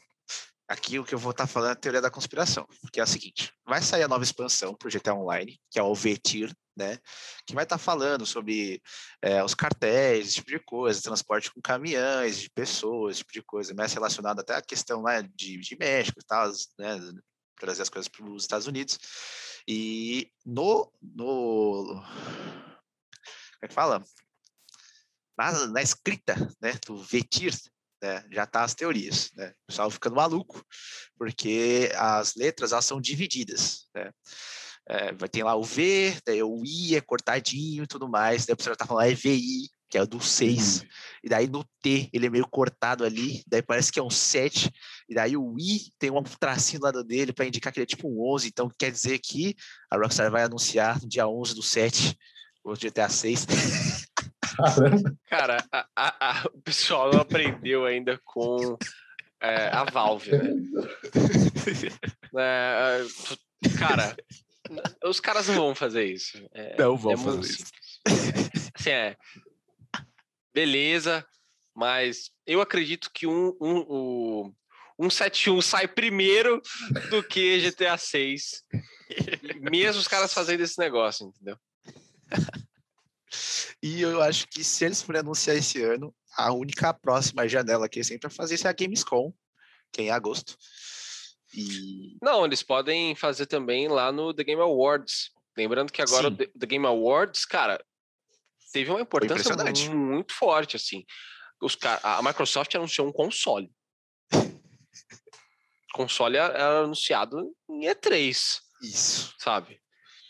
Aqui 0.67 0.97
o 0.97 1.03
que 1.03 1.13
eu 1.13 1.19
vou 1.19 1.31
estar 1.31 1.43
tá 1.45 1.47
falando 1.47 1.69
é 1.69 1.73
a 1.73 1.75
teoria 1.75 2.01
da 2.01 2.09
conspiração, 2.09 2.65
que 2.91 2.99
é 2.99 3.03
a 3.03 3.05
seguinte: 3.05 3.53
vai 3.65 3.81
sair 3.81 4.03
a 4.03 4.07
nova 4.07 4.23
expansão 4.23 4.73
para 4.73 4.87
o 4.87 4.91
GTA 4.91 5.13
Online, 5.13 5.59
que 5.69 5.77
é 5.77 5.83
o 5.83 5.93
V-Tier, 5.93 6.53
né? 6.75 6.97
Que 7.45 7.53
vai 7.53 7.65
estar 7.65 7.77
tá 7.77 7.83
falando 7.83 8.25
sobre 8.25 8.81
é, 9.21 9.43
os 9.43 9.53
cartéis, 9.53 10.27
esse 10.27 10.35
tipo 10.35 10.51
de 10.51 10.59
coisa, 10.59 11.01
transporte 11.01 11.51
com 11.51 11.61
caminhões, 11.61 12.39
de 12.39 12.49
pessoas, 12.49 13.15
esse 13.15 13.19
tipo 13.19 13.33
de 13.33 13.41
coisa, 13.43 13.73
mais 13.73 13.93
relacionado 13.93 14.39
até 14.39 14.55
à 14.55 14.61
questão 14.61 15.03
né, 15.03 15.23
de, 15.35 15.57
de 15.57 15.77
México 15.77 16.19
e 16.19 16.25
tal, 16.25 16.49
né? 16.79 16.99
Trazer 17.59 17.81
as 17.81 17.89
coisas 17.89 18.07
para 18.07 18.25
os 18.25 18.43
Estados 18.43 18.67
Unidos. 18.67 18.97
E 19.67 20.31
no. 20.45 20.91
no 21.01 21.83
como 23.53 23.65
é 23.65 23.67
que 23.67 23.73
fala? 23.73 24.03
Na, 25.37 25.67
na 25.67 25.81
escrita 25.81 26.35
né, 26.61 26.73
do 26.85 26.97
VETIR, 26.97 27.53
né, 28.03 28.23
já 28.29 28.45
tá 28.45 28.63
as 28.63 28.75
teorias, 28.75 29.31
né? 29.33 29.53
O 29.63 29.67
pessoal 29.67 29.89
ficando 29.89 30.17
maluco, 30.17 30.63
porque 31.17 31.89
as 31.95 32.35
letras 32.35 32.73
elas 32.73 32.85
são 32.85 32.99
divididas, 32.99 33.87
né? 33.95 34.11
é, 34.87 35.13
vai 35.13 35.29
ter 35.29 35.43
lá 35.43 35.55
o 35.55 35.63
V, 35.63 36.17
daí 36.25 36.43
o 36.43 36.61
I 36.65 36.95
é 36.95 37.01
cortadinho 37.01 37.83
e 37.83 37.87
tudo 37.87 38.09
mais, 38.09 38.45
daí 38.45 38.53
o 38.53 38.57
pessoal 38.57 38.75
tá 38.75 38.85
falando 38.85 39.09
é 39.09 39.13
VI, 39.13 39.69
que 39.89 39.97
é 39.97 40.01
o 40.01 40.07
do 40.07 40.19
6, 40.19 40.81
uhum. 40.81 40.87
e 41.23 41.29
daí 41.29 41.47
no 41.47 41.63
T 41.81 42.09
ele 42.11 42.25
é 42.25 42.29
meio 42.29 42.47
cortado 42.47 43.05
ali, 43.05 43.43
daí 43.47 43.61
parece 43.61 43.91
que 43.91 43.99
é 43.99 44.03
um 44.03 44.09
7, 44.09 44.71
e 45.07 45.15
daí 45.15 45.37
o 45.37 45.55
I 45.57 45.91
tem 45.97 46.11
um 46.11 46.21
tracinho 46.23 46.81
do 46.81 46.85
lado 46.85 47.03
dele 47.03 47.31
para 47.31 47.45
indicar 47.45 47.71
que 47.71 47.79
ele 47.79 47.83
é 47.83 47.87
tipo 47.87 48.09
um 48.09 48.33
11, 48.33 48.47
então 48.47 48.69
quer 48.77 48.91
dizer 48.91 49.19
que 49.19 49.55
a 49.89 49.95
Rockstar 49.95 50.29
vai 50.29 50.43
anunciar 50.43 51.01
no 51.01 51.07
dia 51.07 51.27
11 51.27 51.55
do 51.55 51.63
7 51.63 52.17
o 52.63 52.73
GTA 52.73 53.09
6. 53.09 53.45
Cara, 55.29 55.57
a, 55.71 55.87
a, 55.95 56.31
a, 56.31 56.45
o 56.53 56.61
pessoal 56.61 57.11
não 57.11 57.21
aprendeu 57.21 57.85
ainda 57.85 58.19
com 58.23 58.77
é, 59.41 59.67
a 59.67 59.83
Valve, 59.83 60.31
né? 60.31 60.53
é, 62.37 63.05
cara, 63.77 64.15
os 65.03 65.19
caras 65.19 65.47
não 65.47 65.55
vão 65.55 65.75
fazer 65.75 66.05
isso. 66.05 66.37
É, 66.53 66.77
não 66.77 66.95
vão 66.95 67.11
é 67.11 67.17
fazer 67.17 67.41
isso. 67.41 67.65
Assim, 68.73 68.89
é, 68.89 69.17
beleza, 70.53 71.25
mas 71.75 72.31
eu 72.45 72.61
acredito 72.61 73.11
que 73.13 73.27
um, 73.27 73.55
um, 73.59 74.53
um, 74.99 75.09
171 75.09 75.61
sai 75.61 75.87
primeiro 75.87 76.61
do 77.09 77.23
que 77.23 77.59
GTA 77.59 77.97
6. 77.97 78.63
Mesmo 79.61 79.99
os 79.99 80.07
caras 80.07 80.33
fazendo 80.33 80.61
esse 80.61 80.79
negócio, 80.79 81.27
entendeu? 81.27 81.57
E 83.81 84.01
eu 84.01 84.21
acho 84.21 84.47
que 84.47 84.63
se 84.63 84.85
eles 84.85 85.01
forem 85.01 85.21
anunciar 85.21 85.55
esse 85.55 85.81
ano, 85.81 86.13
a 86.37 86.51
única 86.51 86.93
próxima 86.93 87.47
janela 87.47 87.87
que 87.87 87.99
eles 87.99 88.07
sempre 88.07 88.27
vão 88.27 88.35
fazer 88.35 88.59
é 88.65 88.69
a 88.69 88.73
Gamescom, 88.73 89.33
que 89.91 90.01
é 90.01 90.05
em 90.05 90.11
agosto. 90.11 90.57
E... 91.53 92.17
Não, 92.21 92.45
eles 92.45 92.63
podem 92.63 93.15
fazer 93.15 93.45
também 93.45 93.87
lá 93.87 94.11
no 94.11 94.33
The 94.33 94.43
Game 94.43 94.61
Awards. 94.61 95.31
Lembrando 95.55 95.91
que 95.91 96.01
agora 96.01 96.29
Sim. 96.29 96.33
o 96.33 96.59
The 96.59 96.65
Game 96.65 96.85
Awards, 96.85 97.45
cara, 97.45 97.83
teve 98.71 98.89
uma 98.89 99.01
importância 99.01 99.55
muito 99.93 100.33
forte, 100.33 100.75
assim. 100.75 101.05
Os, 101.61 101.77
a 102.01 102.21
Microsoft 102.23 102.73
anunciou 102.75 103.07
um 103.07 103.11
console. 103.11 103.71
console 105.93 106.37
era 106.37 106.79
anunciado 106.79 107.55
em 107.69 107.81
E3. 107.81 108.59
Isso. 108.81 109.33
Sabe? 109.37 109.79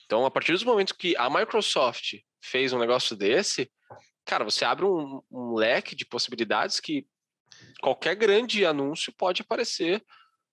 Então, 0.06 0.26
a 0.26 0.32
partir 0.32 0.52
dos 0.52 0.64
momentos 0.64 0.94
que 0.94 1.16
a 1.16 1.30
Microsoft 1.30 2.16
fez 2.44 2.74
um 2.74 2.80
negócio 2.80 3.16
desse, 3.16 3.72
cara, 4.26 4.44
você 4.44 4.66
abre 4.66 4.86
um, 4.86 5.22
um 5.32 5.54
leque 5.54 5.96
de 5.96 6.06
possibilidades 6.06 6.80
que 6.80 7.08
qualquer 7.82 8.16
grande 8.16 8.66
anúncio 8.66 9.14
pode 9.18 9.42
aparecer 9.42 10.04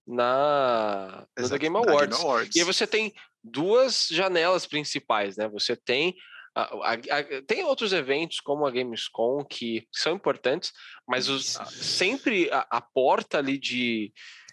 na 0.07 1.27
The 1.37 1.59
Game 1.59 1.77
Awards. 1.77 2.17
Game 2.17 2.29
Awards. 2.29 2.57
E 2.57 2.61
aí 2.61 2.65
você 2.65 2.87
tem 2.87 3.13
duas 3.43 4.09
janelas 4.11 4.67
principais, 4.67 5.37
né? 5.37 5.49
Você 5.49 5.77
tem 5.77 6.15
a, 6.55 6.63
a, 6.63 6.93
a, 6.95 7.43
tem 7.47 7.65
outros 7.65 7.93
eventos 7.93 8.41
como 8.41 8.67
a 8.67 8.71
Gamescom 8.71 9.45
que 9.45 9.87
são 9.93 10.15
importantes, 10.15 10.73
mas 11.07 11.29
os, 11.29 11.59
sempre 11.71 12.51
a, 12.53 12.81
porta 12.81 13.39
ali 13.39 13.57
de 13.57 14.13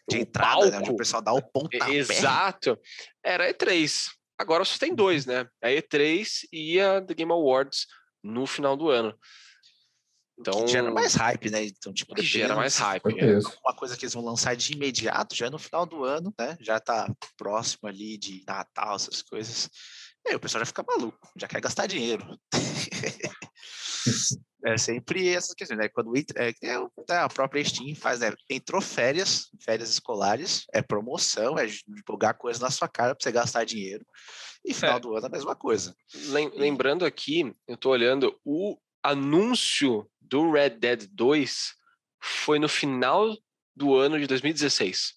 de 0.10 0.20
entrada, 0.20 0.54
palco, 0.54 0.70
né, 0.70 0.78
onde 0.78 0.92
o 0.92 0.96
pessoal 0.96 1.22
dá 1.22 1.34
o 1.34 1.42
pontapé. 1.42 1.94
Exato. 1.94 2.80
Era 3.22 3.52
E3. 3.52 4.10
Agora 4.38 4.64
você 4.64 4.78
tem 4.78 4.94
dois, 4.94 5.26
né? 5.26 5.48
A 5.62 5.70
E3 5.70 6.48
e 6.52 6.80
a 6.80 7.02
The 7.02 7.14
Game 7.14 7.32
Awards 7.32 7.88
no 8.24 8.46
final 8.46 8.78
do 8.78 8.90
ano. 8.90 9.18
Então, 10.40 10.66
que 10.66 10.72
gera 10.72 10.92
mais 10.92 11.16
hype, 11.16 11.50
né? 11.50 11.66
Então, 11.66 11.92
tipo, 11.92 12.14
que 12.14 12.22
gera 12.22 12.56
mais 12.56 12.78
hype. 12.78 13.20
É. 13.20 13.40
Uma 13.66 13.76
coisa 13.76 13.98
que 13.98 14.06
eles 14.06 14.14
vão 14.14 14.24
lançar 14.24 14.56
de 14.56 14.74
imediato, 14.74 15.36
já 15.36 15.48
é 15.48 15.50
no 15.50 15.58
final 15.58 15.86
do 15.86 16.04
ano, 16.04 16.32
né? 16.40 16.56
Já 16.62 16.80
tá 16.80 17.12
próximo 17.36 17.90
ali 17.90 18.18
de 18.18 18.44
Natal, 18.46 18.96
essas 18.96 19.24
coisas. 19.24 19.68
E 20.26 20.30
aí 20.30 20.36
o 20.36 20.40
pessoal 20.40 20.60
já 20.60 20.66
fica 20.68 20.86
maluco, 20.88 21.32
já 21.36 21.48
quer 21.48 21.60
gastar 21.60 21.88
dinheiro. 21.88 22.24
é 24.66 24.78
sempre 24.78 25.30
essas 25.30 25.54
questões, 25.54 25.78
né? 25.78 25.88
Quando 25.88 26.16
é, 26.16 26.50
é, 26.64 26.80
né, 26.80 27.18
a 27.18 27.30
própria 27.30 27.64
Steam 27.64 27.96
faz, 27.96 28.20
né? 28.20 28.34
Entrou 28.50 28.82
férias, 28.82 29.50
férias 29.60 29.90
escolares, 29.90 30.66
é 30.74 30.82
promoção, 30.82 31.58
é 31.58 31.68
divulgar 31.88 32.34
coisas 32.36 32.62
na 32.62 32.72
sua 32.72 32.88
cara 32.88 33.14
para 33.14 33.24
você 33.24 33.32
gastar 33.32 33.64
dinheiro. 33.64 34.06
E 34.66 34.74
final 34.74 34.98
é. 34.98 35.00
do 35.00 35.16
ano 35.16 35.28
a 35.28 35.30
mesma 35.30 35.56
coisa. 35.56 35.96
Lembrando 36.56 37.06
aqui, 37.06 37.54
eu 37.68 37.78
tô 37.78 37.92
olhando 37.92 38.38
o 38.44 38.78
anúncio 39.04 40.10
do 40.20 40.52
Red 40.52 40.72
Dead 40.72 41.08
2 41.12 41.76
foi 42.20 42.60
no 42.60 42.68
final 42.68 43.36
do 43.76 43.96
ano 43.96 44.20
de 44.20 44.28
2016, 44.28 45.14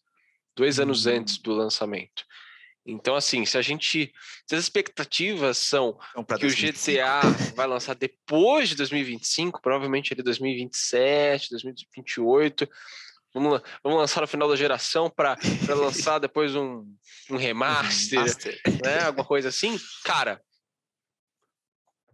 dois 0.55 0.79
anos 0.79 1.07
antes 1.07 1.39
do 1.39 1.53
lançamento. 1.53 2.25
Então, 2.87 3.15
assim, 3.15 3.45
se 3.45 3.59
a 3.59 3.63
gente. 3.63 4.13
Se 4.47 4.55
as 4.55 4.63
expectativas 4.63 5.59
são 5.59 5.99
que 6.15 6.23
2025. 6.25 6.49
o 6.49 6.93
GTA 6.93 7.55
vai 7.55 7.67
lançar 7.67 7.95
depois 7.95 8.71
de 8.71 8.77
2025, 8.77 9.61
provavelmente 9.61 10.13
ele 10.13 10.23
2027, 10.23 11.51
2028. 11.51 12.69
Vamos, 13.33 13.63
vamos 13.83 13.99
lançar 13.99 14.23
no 14.23 14.27
final 14.27 14.49
da 14.49 14.57
geração 14.57 15.09
para 15.09 15.37
lançar 15.69 16.19
depois 16.19 16.57
um, 16.57 16.85
um 17.31 17.37
remaster, 17.39 18.25
né? 18.83 19.05
Alguma 19.05 19.25
coisa 19.25 19.51
assim. 19.51 19.79
Cara. 20.05 20.41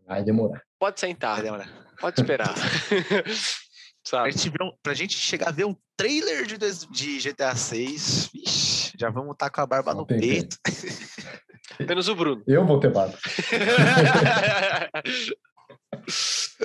Vai 0.07 0.23
demorar. 0.23 0.63
Pode 0.79 1.01
sentar. 1.01 1.37
Vai 1.37 1.45
demorar. 1.45 1.87
Pode 1.99 2.21
esperar. 2.21 2.55
Sabe? 4.07 4.31
Pra, 4.31 4.31
gente 4.31 4.63
um, 4.63 4.73
pra 4.83 4.95
gente 4.95 5.19
chegar 5.19 5.49
a 5.49 5.53
ver 5.53 5.65
um 5.65 5.75
trailer 5.97 6.47
de, 6.47 6.57
de 6.59 7.19
GTA 7.19 7.57
6, 7.57 8.31
vixi, 8.33 8.76
já 8.99 9.11
vamos 9.11 9.33
estar 9.33 9.51
com 9.51 9.61
a 9.61 9.67
barba 9.67 9.93
Não 9.93 10.01
no 10.01 10.07
peito. 10.07 10.57
Menos 11.81 12.09
o 12.09 12.15
Bruno. 12.15 12.43
Eu 12.47 12.65
vou 12.67 12.81
ter 12.81 12.91
barba. 12.93 13.19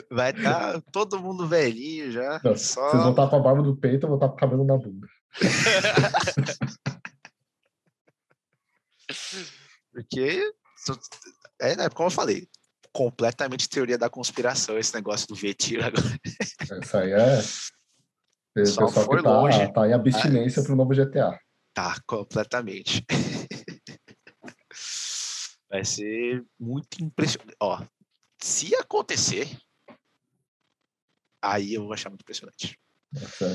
Vai 0.10 0.32
estar 0.32 0.74
tá 0.74 0.82
todo 0.92 1.20
mundo 1.20 1.48
velhinho 1.48 2.12
já. 2.12 2.40
Não, 2.44 2.56
só... 2.56 2.90
Vocês 2.90 3.04
vão 3.04 3.12
estar 3.12 3.28
com 3.28 3.36
a 3.36 3.40
barba 3.40 3.62
do 3.62 3.76
peito, 3.76 4.06
eu 4.06 4.10
vou 4.10 4.18
estar 4.18 4.30
com 4.30 4.36
o 4.36 4.38
cabelo 4.38 4.64
na 4.64 4.78
bunda. 4.78 5.08
Porque, 9.92 10.54
é, 11.60 11.76
né, 11.76 11.90
como 11.90 12.08
eu 12.08 12.12
falei, 12.12 12.48
completamente 12.94 13.68
teoria 13.70 13.98
da 13.98 14.10
conspiração 14.10 14.78
esse 14.78 14.94
negócio 14.94 15.28
do 15.28 15.36
Vetira 15.36 15.88
agora. 15.88 16.20
Isso 16.82 16.98
aí 16.98 17.12
é. 17.12 17.40
O 18.58 18.66
Só 18.66 18.86
pessoal 18.86 19.06
foi 19.06 19.18
que 19.18 19.24
tá, 19.24 19.32
longe. 19.32 19.74
tá 19.74 19.88
em 19.88 19.94
abstinência 19.94 20.62
ah, 20.62 20.66
para 20.66 20.74
o 20.74 20.76
novo 20.76 20.94
GTA. 20.94 21.40
Tá, 21.74 21.96
completamente. 22.06 23.06
Vai 25.70 25.86
ser 25.86 26.44
muito 26.60 27.02
impressionante. 27.02 27.56
Ó, 27.62 27.82
se 28.42 28.76
acontecer, 28.76 29.48
aí 31.42 31.74
eu 31.74 31.84
vou 31.84 31.94
achar 31.94 32.10
muito 32.10 32.24
impressionante. 32.24 32.78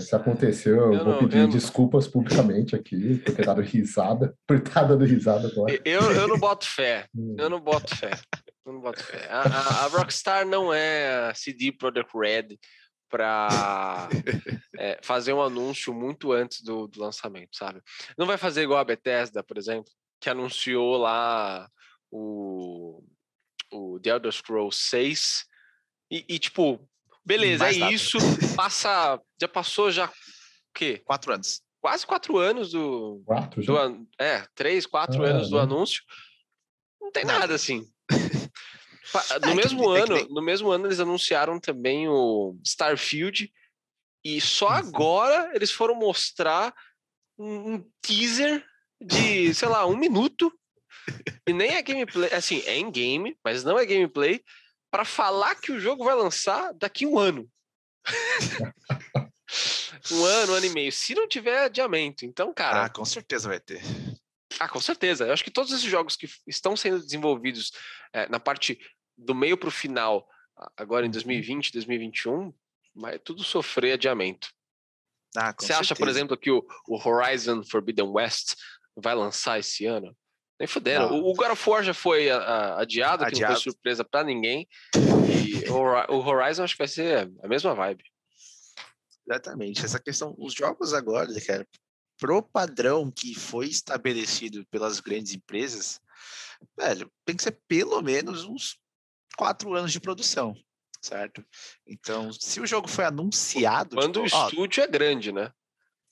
Se 0.03 0.15
aconteceu, 0.15 0.77
eu, 0.77 0.95
eu 0.95 1.05
vou 1.05 1.15
não, 1.15 1.19
pedir 1.19 1.39
eu 1.39 1.49
desculpas 1.49 2.05
não... 2.07 2.13
publicamente 2.13 2.77
aqui 2.77 3.17
por 3.25 3.35
ter 3.35 3.47
dado 3.47 3.63
risada, 3.63 4.35
por 4.47 4.59
estar 4.59 4.85
dando 4.85 5.05
risada 5.05 5.49
agora. 5.49 5.79
Eu, 5.85 6.13
eu 6.13 6.29
não 6.29 6.39
boto 6.39 6.67
fé. 6.67 7.07
Eu 7.39 7.49
não 7.49 7.61
boto 7.61 7.95
fé. 7.97 8.11
Eu 8.65 8.73
não 8.73 8.81
boto 8.81 9.03
fé. 9.03 9.27
A, 9.31 9.43
a, 9.43 9.85
a 9.85 9.89
Rockstar 9.89 10.47
não 10.47 10.73
é 10.73 11.33
CD 11.35 11.73
Projekt 11.73 12.11
Red 12.15 12.59
para 13.09 14.09
é, 14.79 14.99
fazer 15.03 15.33
um 15.33 15.43
anúncio 15.43 15.93
muito 15.95 16.33
antes 16.33 16.63
do, 16.63 16.87
do, 16.87 17.01
lançamento, 17.01 17.57
sabe? 17.57 17.83
Não 18.17 18.27
vai 18.27 18.37
fazer 18.37 18.63
igual 18.63 18.81
a 18.81 18.85
Bethesda, 18.85 19.43
por 19.43 19.57
exemplo, 19.57 19.91
que 20.21 20.31
anunciou 20.31 20.97
lá 20.97 21.69
o, 22.11 23.03
o 23.73 24.01
The 24.01 24.11
Elder 24.11 24.33
Scrolls 24.33 24.79
6 24.79 25.47
e, 26.11 26.25
e 26.29 26.39
tipo, 26.39 26.89
beleza, 27.25 27.65
Mais 27.65 27.77
é 27.77 27.81
nada. 27.81 27.93
isso, 27.93 28.19
passa, 28.57 29.21
já 29.41 29.49
passou 29.49 29.91
já 29.91 30.07
o 30.07 30.13
quê? 30.75 31.03
Quatro 31.05 31.33
anos. 31.33 31.63
Quase 31.81 32.07
quatro 32.07 32.39
anos 32.39 32.73
do... 32.73 33.23
Quatro? 33.25 33.65
Do, 33.65 34.09
é, 34.19 34.45
três, 34.55 34.87
quatro 34.87 35.23
ah, 35.23 35.29
anos 35.29 35.51
do 35.51 35.59
anúncio. 35.59 36.03
Não 37.01 37.13
tem 37.13 37.25
nada, 37.25 37.41
nada 37.41 37.55
assim. 37.55 37.87
No 39.43 39.51
é, 39.51 39.55
mesmo 39.55 39.97
é 39.97 40.03
ano, 40.03 40.15
nem... 40.15 40.29
no 40.29 40.43
mesmo 40.43 40.71
ano 40.71 40.87
eles 40.87 41.01
anunciaram 41.01 41.61
também 41.61 42.09
o 42.09 42.57
Starfield 42.65 43.53
e 44.25 44.41
só 44.41 44.69
uhum. 44.69 44.75
agora 44.75 45.51
eles 45.55 45.71
foram 45.71 45.95
mostrar 45.95 46.75
um 47.39 47.85
teaser 48.01 48.65
de, 49.01 49.55
sei 49.55 49.69
lá, 49.69 49.87
um 49.87 49.97
minuto 49.97 50.53
e 51.47 51.53
nem 51.53 51.77
é 51.77 51.83
gameplay, 51.83 52.33
assim, 52.33 52.63
é 52.67 52.77
em 52.77 52.91
game, 52.91 53.39
mas 53.45 53.63
não 53.63 53.79
é 53.79 53.87
gameplay 53.87 54.43
para 54.91 55.05
falar 55.05 55.55
que 55.57 55.73
o 55.73 55.79
jogo 55.79 56.05
vai 56.05 56.15
lançar 56.15 56.73
daqui 56.75 57.07
um 57.07 57.19
ano. 57.19 57.49
um 60.11 60.25
ano, 60.25 60.53
um 60.53 60.57
ano 60.57 60.67
e 60.67 60.71
meio, 60.71 60.91
se 60.91 61.15
não 61.15 61.29
tiver 61.29 61.65
adiamento. 61.65 62.25
Então, 62.25 62.53
cara. 62.53 62.85
Ah, 62.85 62.89
com 62.89 63.05
certeza 63.05 63.49
vai 63.49 63.61
ter. 63.61 63.83
Ah, 64.59 64.69
com 64.69 64.81
certeza. 64.81 65.27
Eu 65.27 65.33
acho 65.33 65.45
que 65.45 65.51
todos 65.51 65.73
esses 65.73 65.85
jogos 65.85 66.17
que 66.17 66.29
estão 66.47 66.77
sendo 66.77 67.01
desenvolvidos 67.01 67.73
é, 68.13 68.29
na 68.29 68.41
parte 68.41 68.79
do 69.17 69.35
meio 69.35 69.57
para 69.57 69.69
o 69.69 69.73
final, 69.73 70.29
agora 70.77 71.07
em 71.07 71.11
2020, 71.11 71.67
uhum. 71.67 71.73
2021, 71.75 72.55
vai 72.95 73.19
tudo 73.19 73.43
sofrer 73.43 73.93
adiamento. 73.93 74.49
Ah, 75.37 75.53
Você 75.53 75.67
certeza. 75.67 75.81
acha, 75.81 75.97
por 75.97 76.09
exemplo, 76.09 76.37
que 76.37 76.51
o, 76.51 76.67
o, 76.89 76.97
Horizon 76.97 77.63
Forbidden 77.63 78.09
West 78.09 78.55
vai 78.97 79.15
lançar 79.15 79.59
esse 79.59 79.85
ano? 79.85 80.17
Nem 80.59 80.67
fuderam. 80.67 81.13
O, 81.13 81.31
o 81.31 81.35
God 81.35 81.51
of 81.51 81.69
War 81.69 81.83
já 81.83 81.93
foi 81.93 82.31
a, 82.31 82.39
a, 82.39 82.81
adiado, 82.81 83.25
adiado, 83.25 83.35
que 83.35 83.41
não 83.41 83.49
foi 83.49 83.61
surpresa 83.61 84.05
para 84.05 84.25
ninguém. 84.25 84.67
E 84.95 85.69
o, 85.69 86.15
o 86.15 86.27
Horizon 86.27 86.65
acho 86.65 86.75
que 86.75 86.79
vai 86.79 86.89
ser 86.89 87.31
a 87.43 87.49
mesma 87.49 87.75
vibe. 87.75 88.03
Exatamente. 89.29 89.85
Essa 89.85 90.01
questão, 90.01 90.35
os 90.39 90.55
jogos 90.55 90.95
agora, 90.95 91.29
cara, 91.47 91.67
pro 92.19 92.43
padrão 92.43 93.11
que 93.11 93.35
foi 93.35 93.67
estabelecido 93.67 94.65
pelas 94.71 95.01
grandes 95.01 95.35
empresas, 95.35 96.01
velho, 96.79 97.11
tem 97.25 97.37
que 97.37 97.43
ser 97.43 97.61
pelo 97.69 98.01
menos 98.01 98.45
uns 98.45 98.79
quatro 99.37 99.75
anos 99.75 99.93
de 99.93 100.01
produção, 100.01 100.57
certo? 101.01 101.45
Então, 101.87 102.33
se 102.33 102.61
o 102.61 102.67
jogo 102.67 102.89
foi 102.89 103.05
anunciado. 103.05 103.97
Quando 103.97 104.25
tipo, 104.25 104.37
o 104.37 104.39
ó, 104.39 104.49
estúdio 104.49 104.83
é 104.83 104.87
grande, 104.87 105.33
né? 105.33 105.53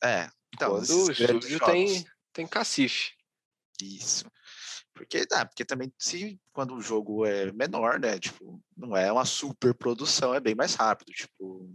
É. 0.03 0.29
Então, 0.55 0.71
Quando 0.73 1.07
o 1.07 1.11
estúdio 1.11 1.59
tem, 1.61 2.05
tem 2.33 2.47
cacife. 2.47 3.13
Isso. 3.83 4.25
Porque, 4.95 5.27
ah, 5.33 5.45
porque 5.45 5.65
também, 5.65 5.93
se 5.99 6.41
quando 6.53 6.75
o 6.75 6.81
jogo 6.81 7.27
é 7.27 7.51
menor, 7.53 7.99
né? 7.99 8.19
Tipo, 8.19 8.63
não 8.77 8.97
é 8.97 9.11
uma 9.11 9.25
super 9.25 9.75
produção, 9.75 10.33
é 10.33 10.39
bem 10.39 10.55
mais 10.55 10.77
rápido. 10.77 11.11
Tipo, 11.13 11.69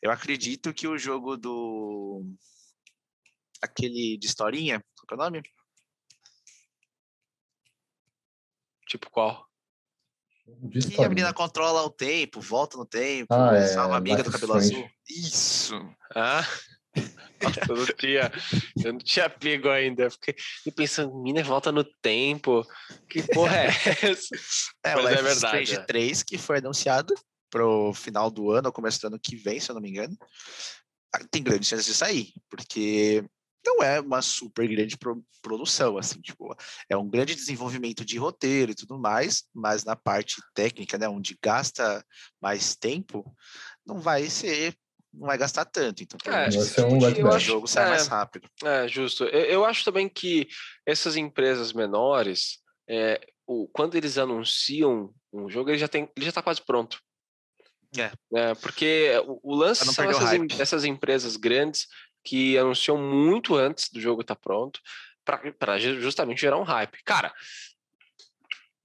eu 0.00 0.10
acredito 0.10 0.72
que 0.72 0.86
o 0.86 0.96
jogo 0.96 1.36
do. 1.36 2.24
Aquele 3.60 4.16
de 4.16 4.26
historinha, 4.26 4.84
qual 5.06 5.18
é 5.18 5.22
o 5.22 5.24
nome? 5.24 5.42
Tipo 8.86 9.10
qual? 9.10 9.48
Que 10.90 11.02
a 11.02 11.08
menina 11.08 11.32
controla 11.32 11.82
o 11.82 11.90
tempo, 11.90 12.40
volta 12.40 12.76
no 12.76 12.84
tempo, 12.84 13.32
ah, 13.32 13.56
é, 13.56 13.74
amiga 13.76 14.22
do 14.22 14.30
cabelo 14.30 14.58
Strange. 14.58 14.76
azul. 14.76 14.90
Isso. 15.08 15.96
Ah. 16.14 16.46
Nossa, 17.42 17.60
eu 17.68 17.76
não 17.76 17.86
tinha, 17.86 18.32
eu 18.84 18.92
não 18.92 18.98
tinha 18.98 19.30
pego 19.30 19.68
ainda. 19.68 20.10
Fiquei 20.10 20.34
pensando, 20.74 21.14
mina 21.20 21.42
volta 21.42 21.72
no 21.72 21.84
tempo. 21.84 22.64
Que 23.08 23.22
porra 23.22 23.56
é 23.56 23.66
essa? 24.02 24.36
É, 24.84 24.94
Mas 24.94 25.04
o 25.04 25.08
é 25.08 25.22
verdade. 25.22 25.36
Strange 25.36 25.74
é. 25.74 25.80
3 25.80 26.22
que 26.22 26.38
foi 26.38 26.58
anunciado 26.58 27.14
pro 27.50 27.92
final 27.94 28.30
do 28.30 28.50
ano, 28.50 28.68
ou 28.68 28.72
começo 28.72 29.00
do 29.00 29.08
ano 29.08 29.20
que 29.20 29.36
vem, 29.36 29.60
se 29.60 29.70
eu 29.70 29.74
não 29.74 29.82
me 29.82 29.90
engano. 29.90 30.16
Ah, 31.14 31.20
tem 31.30 31.42
grandes 31.42 31.68
chances 31.68 31.86
de 31.86 31.94
sair, 31.94 32.32
porque 32.50 33.24
não 33.64 33.82
é 33.82 34.00
uma 34.00 34.22
super 34.22 34.66
grande 34.68 34.96
pro, 34.96 35.24
produção, 35.42 35.96
assim, 35.96 36.20
tipo, 36.20 36.54
é 36.88 36.96
um 36.96 37.08
grande 37.08 37.34
desenvolvimento 37.34 38.04
de 38.04 38.18
roteiro 38.18 38.72
e 38.72 38.74
tudo 38.74 38.98
mais, 38.98 39.44
mas 39.54 39.84
na 39.84 39.96
parte 39.96 40.36
técnica, 40.54 40.98
né, 40.98 41.08
onde 41.08 41.38
gasta 41.42 42.04
mais 42.40 42.76
tempo, 42.76 43.24
não 43.86 44.00
vai 44.00 44.28
ser 44.28 44.76
não 45.16 45.28
vai 45.28 45.38
gastar 45.38 45.64
tanto. 45.64 46.02
Então, 46.02 46.18
é, 46.26 46.50
vai 46.50 46.50
ser 46.50 46.84
um 46.84 46.98
o 46.98 47.38
jogo 47.38 47.68
sai 47.68 47.86
é, 47.86 47.88
mais 47.90 48.08
rápido. 48.08 48.48
É, 48.64 48.88
justo. 48.88 49.24
Eu, 49.24 49.44
eu, 49.44 49.64
acho 49.64 49.84
também 49.84 50.08
que 50.08 50.48
essas 50.84 51.16
empresas 51.16 51.72
menores, 51.72 52.58
é, 52.88 53.20
o, 53.46 53.68
quando 53.68 53.94
eles 53.94 54.18
anunciam 54.18 55.14
um 55.32 55.48
jogo, 55.48 55.70
ele 55.70 55.78
já 55.78 55.88
tem, 55.88 56.10
ele 56.16 56.24
já 56.24 56.30
está 56.30 56.42
quase 56.42 56.60
pronto. 56.62 57.00
É. 57.96 58.10
é 58.34 58.54
porque 58.56 59.12
o, 59.24 59.52
o 59.52 59.54
lance 59.54 59.84
são 59.84 60.10
essas, 60.10 60.58
essas, 60.58 60.84
empresas 60.84 61.36
grandes 61.36 61.86
que 62.24 62.56
anunciam 62.56 62.96
muito 62.96 63.54
antes 63.54 63.90
do 63.90 64.00
jogo 64.00 64.22
estar 64.22 64.34
tá 64.34 64.40
pronto 64.40 64.80
para 65.58 65.78
justamente 65.78 66.40
gerar 66.40 66.58
um 66.58 66.62
hype. 66.62 67.02
Cara, 67.04 67.32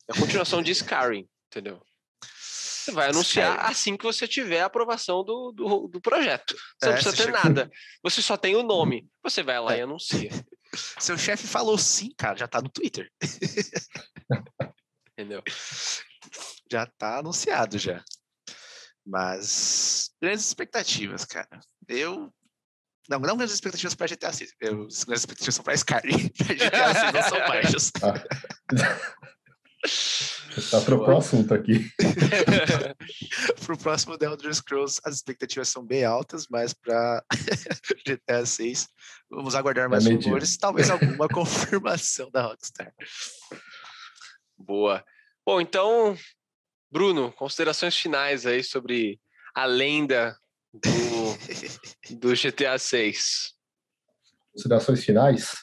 é 0.07 0.13
a 0.13 0.19
continuação 0.19 0.61
de 0.61 0.71
Skyrim, 0.71 1.27
entendeu? 1.47 1.81
Você 2.89 2.91
vai 2.91 3.09
anunciar 3.09 3.59
assim 3.69 3.95
que 3.95 4.03
você 4.03 4.27
tiver 4.27 4.61
a 4.61 4.65
aprovação 4.65 5.23
do, 5.23 5.51
do, 5.51 5.87
do 5.87 6.01
projeto. 6.01 6.55
Você 6.77 6.85
é, 6.85 6.87
não 6.87 6.93
precisa 6.93 7.15
ter 7.15 7.31
nada. 7.31 7.71
Você 8.01 8.21
só 8.21 8.35
tem 8.35 8.55
o 8.55 8.63
nome. 8.63 9.07
Você 9.21 9.43
vai 9.43 9.59
lá 9.59 9.75
é. 9.75 9.79
e 9.79 9.81
anuncia. 9.81 10.31
Seu 10.97 11.17
chefe 11.17 11.45
falou 11.45 11.77
sim, 11.77 12.09
cara, 12.17 12.37
já 12.37 12.47
tá 12.47 12.61
no 12.61 12.69
Twitter. 12.69 13.11
Entendeu? 15.13 15.43
Já 16.71 16.85
tá 16.85 17.19
anunciado 17.19 17.77
já. 17.77 18.03
Mas 19.05 20.11
grandes 20.21 20.47
expectativas, 20.47 21.25
cara. 21.25 21.59
Eu 21.87 22.33
não, 23.09 23.19
não 23.19 23.35
grandes 23.35 23.55
expectativas 23.55 23.95
para 23.95 24.07
GTA 24.07 24.31
6. 24.31 24.53
Eu, 24.61 24.85
as 24.85 25.03
grandes 25.03 25.23
expectativas 25.23 25.55
são 25.55 25.63
para 25.63 25.73
Skyrim. 25.73 26.29
Para 26.29 26.53
GTA 26.53 26.93
6 26.93 27.13
não 27.13 27.23
são 27.23 27.39
baixas. 27.39 27.91
Ah. 29.81 30.59
Tá 30.69 30.81
pro 30.81 31.17
assunto 31.17 31.53
aqui. 31.53 31.89
pro 33.65 33.77
próximo 33.77 34.17
The 34.17 34.25
Elder 34.25 34.53
Scrolls, 34.53 34.99
as 35.05 35.15
expectativas 35.15 35.69
são 35.69 35.85
bem 35.85 36.03
altas, 36.03 36.47
mas 36.49 36.73
para 36.73 37.23
GTA 38.05 38.45
6, 38.45 38.89
vamos 39.29 39.55
aguardar 39.55 39.85
é 39.85 39.87
mais 39.87 40.05
é 40.05 40.13
rumores, 40.13 40.57
talvez 40.57 40.89
alguma 40.89 41.29
confirmação 41.29 42.29
da 42.29 42.47
Rockstar. 42.47 42.93
Boa. 44.57 45.03
Bom, 45.45 45.61
então, 45.61 46.17
Bruno, 46.91 47.31
considerações 47.31 47.95
finais 47.95 48.45
aí 48.45 48.61
sobre 48.63 49.19
a 49.55 49.65
lenda 49.65 50.37
do, 50.73 52.15
do 52.17 52.33
GTA 52.33 52.77
6. 52.77 53.53
Considerações 54.53 55.03
finais? 55.03 55.53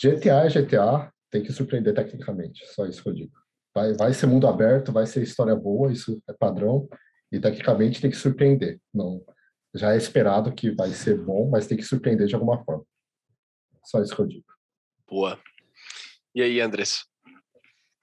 GTA 0.00 0.44
é 0.44 0.48
GTA, 0.48 1.12
tem 1.30 1.42
que 1.42 1.52
surpreender 1.52 1.94
tecnicamente, 1.94 2.66
só 2.74 2.86
isso 2.86 3.02
que 3.02 3.08
eu 3.08 3.14
digo. 3.14 3.32
Vai, 3.74 3.94
vai 3.94 4.14
ser 4.14 4.26
mundo 4.26 4.46
aberto, 4.46 4.92
vai 4.92 5.06
ser 5.06 5.22
história 5.22 5.54
boa, 5.54 5.92
isso 5.92 6.22
é 6.28 6.32
padrão, 6.32 6.88
e 7.30 7.40
tecnicamente 7.40 8.00
tem 8.00 8.10
que 8.10 8.16
surpreender. 8.16 8.80
Não, 8.92 9.24
já 9.74 9.92
é 9.92 9.96
esperado 9.96 10.54
que 10.54 10.70
vai 10.70 10.90
ser 10.90 11.18
bom, 11.18 11.48
mas 11.50 11.66
tem 11.66 11.76
que 11.76 11.84
surpreender 11.84 12.26
de 12.26 12.34
alguma 12.34 12.62
forma. 12.64 12.84
Só 13.84 14.02
isso 14.02 14.14
que 14.14 14.20
eu 14.20 14.26
digo. 14.26 14.46
Boa. 15.06 15.38
E 16.34 16.42
aí, 16.42 16.60
Andrés? 16.60 17.04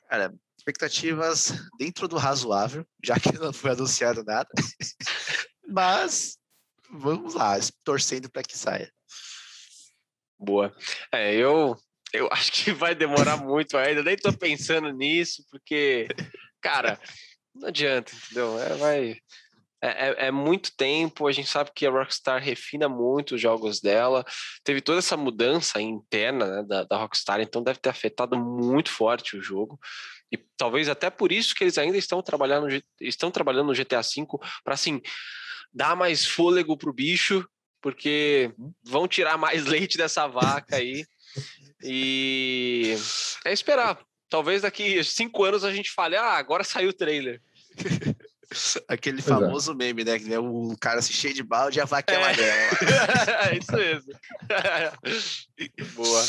Cara, 0.09 0.33
expectativas 0.57 1.53
dentro 1.77 2.07
do 2.07 2.17
razoável, 2.17 2.85
já 3.03 3.19
que 3.19 3.33
não 3.37 3.51
foi 3.51 3.71
anunciado 3.71 4.23
nada. 4.23 4.49
mas 5.73 6.37
vamos 6.91 7.33
lá, 7.33 7.57
torcendo 7.83 8.29
para 8.29 8.43
que 8.43 8.55
saia. 8.55 8.91
Boa. 10.37 10.75
É, 11.11 11.33
eu 11.33 11.75
eu 12.13 12.29
acho 12.31 12.51
que 12.51 12.71
vai 12.71 12.93
demorar 12.93 13.37
muito 13.37 13.75
ainda, 13.75 14.03
nem 14.03 14.15
tô 14.15 14.31
pensando 14.31 14.91
nisso, 14.91 15.43
porque, 15.49 16.07
cara, 16.61 16.99
não 17.55 17.69
adianta, 17.69 18.11
entendeu? 18.15 18.59
É, 18.59 18.75
vai, 18.75 19.17
é, 19.81 19.87
é, 19.87 20.27
é, 20.27 20.31
muito 20.31 20.71
tempo, 20.77 21.27
a 21.27 21.31
gente 21.31 21.49
sabe 21.49 21.71
que 21.75 21.87
a 21.87 21.89
Rockstar 21.89 22.41
refina 22.41 22.87
muito 22.87 23.35
os 23.35 23.41
jogos 23.41 23.81
dela, 23.81 24.23
teve 24.63 24.79
toda 24.79 24.99
essa 24.99 25.17
mudança 25.17 25.81
interna 25.81 26.45
né, 26.45 26.63
da, 26.67 26.83
da, 26.83 26.97
Rockstar, 26.97 27.41
então 27.41 27.63
deve 27.63 27.79
ter 27.79 27.89
afetado 27.89 28.37
muito 28.37 28.91
forte 28.91 29.35
o 29.35 29.41
jogo, 29.41 29.79
e 30.31 30.37
talvez 30.55 30.87
até 30.87 31.09
por 31.09 31.31
isso 31.31 31.53
que 31.53 31.63
eles 31.63 31.77
ainda 31.77 31.97
estão 31.97 32.21
trabalhando, 32.21 32.67
estão 33.01 33.29
trabalhando 33.29 33.67
no 33.67 33.75
GTA 33.75 34.01
V 34.01 34.25
para, 34.63 34.73
assim, 34.73 35.01
dar 35.73 35.95
mais 35.95 36.25
fôlego 36.25 36.77
pro 36.77 36.93
bicho, 36.93 37.47
porque 37.81 38.53
vão 38.83 39.07
tirar 39.07 39.37
mais 39.37 39.65
leite 39.67 39.97
dessa 39.97 40.27
vaca 40.27 40.75
aí, 40.75 41.05
e 41.83 42.95
é 43.45 43.51
esperar. 43.51 43.99
Talvez 44.29 44.63
daqui 44.63 45.03
cinco 45.03 45.43
anos 45.43 45.63
a 45.63 45.71
gente 45.71 45.91
fale, 45.91 46.15
ah, 46.15 46.33
agora 46.33 46.63
saiu 46.63 46.89
o 46.89 46.93
trailer. 46.93 47.41
Aquele 48.87 49.21
pois 49.21 49.27
é. 49.27 49.39
famoso 49.39 49.71
é. 49.71 49.75
meme, 49.75 50.03
né? 50.03 50.19
Que 50.19 50.33
é 50.33 50.39
o 50.39 50.75
cara 50.79 51.01
se 51.01 51.11
cheio 51.11 51.33
de 51.33 51.43
balde 51.43 51.79
e 51.79 51.81
a 51.81 51.85
vaca 51.85 52.13
é, 52.13 52.21
é 52.21 53.57
Isso 53.57 53.71
mesmo. 53.71 54.13
Boa. 55.95 56.23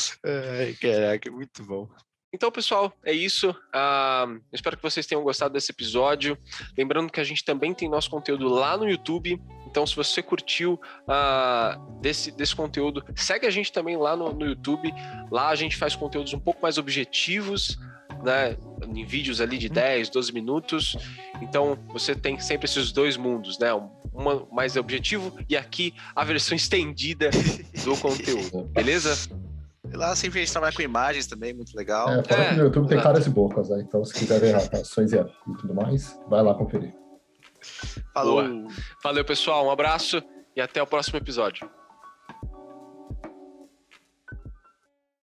Ai, 0.58 0.74
caraca, 0.80 1.30
muito 1.30 1.62
bom. 1.64 1.88
Então, 2.34 2.50
pessoal, 2.50 2.92
é 3.04 3.12
isso. 3.12 3.50
Uh, 3.50 4.40
espero 4.52 4.76
que 4.76 4.82
vocês 4.82 5.06
tenham 5.06 5.22
gostado 5.22 5.54
desse 5.54 5.70
episódio. 5.70 6.36
Lembrando 6.76 7.12
que 7.12 7.20
a 7.20 7.24
gente 7.24 7.44
também 7.44 7.72
tem 7.72 7.88
nosso 7.88 8.10
conteúdo 8.10 8.48
lá 8.48 8.76
no 8.76 8.90
YouTube. 8.90 9.40
Então, 9.68 9.86
se 9.86 9.94
você 9.94 10.20
curtiu 10.20 10.72
uh, 11.04 12.00
desse, 12.00 12.32
desse 12.32 12.56
conteúdo, 12.56 13.04
segue 13.14 13.46
a 13.46 13.50
gente 13.50 13.70
também 13.70 13.96
lá 13.96 14.16
no, 14.16 14.32
no 14.32 14.46
YouTube. 14.46 14.92
Lá 15.30 15.50
a 15.50 15.54
gente 15.54 15.76
faz 15.76 15.94
conteúdos 15.94 16.34
um 16.34 16.40
pouco 16.40 16.60
mais 16.60 16.76
objetivos, 16.76 17.78
né? 18.24 18.56
Em 18.84 19.04
vídeos 19.04 19.40
ali 19.40 19.56
de 19.56 19.68
10, 19.68 20.10
12 20.10 20.32
minutos. 20.32 20.96
Então, 21.40 21.78
você 21.92 22.16
tem 22.16 22.40
sempre 22.40 22.64
esses 22.64 22.90
dois 22.90 23.16
mundos, 23.16 23.60
né? 23.60 23.72
Uma 24.12 24.44
mais 24.50 24.74
objetivo 24.74 25.38
e 25.48 25.56
aqui 25.56 25.94
a 26.16 26.24
versão 26.24 26.56
estendida 26.58 27.30
do 27.84 27.96
conteúdo. 27.96 28.64
Beleza? 28.72 29.30
Lá 29.94 30.14
sempre 30.16 30.40
a 30.40 30.42
gente 30.42 30.52
trabalha 30.52 30.74
com 30.74 30.82
imagens 30.82 31.26
também, 31.26 31.52
muito 31.52 31.76
legal. 31.76 32.08
É, 32.08 32.22
fora 32.22 32.42
é, 32.42 32.48
que 32.50 32.56
no 32.56 32.64
YouTube 32.64 32.88
tem 32.88 33.00
caras 33.00 33.26
e 33.26 33.30
bocas, 33.30 33.68
né? 33.68 33.84
Então, 33.86 34.04
se 34.04 34.14
quiser 34.14 34.40
ver 34.40 34.54
ações 34.54 35.12
e, 35.12 35.16
e 35.16 35.56
tudo 35.58 35.74
mais, 35.74 36.18
vai 36.28 36.42
lá 36.42 36.54
conferir. 36.54 36.94
Falou. 38.12 38.42
Boa. 38.42 38.68
Valeu, 39.02 39.24
pessoal. 39.24 39.66
Um 39.66 39.70
abraço 39.70 40.22
e 40.56 40.60
até 40.60 40.82
o 40.82 40.86
próximo 40.86 41.18
episódio. 41.18 41.68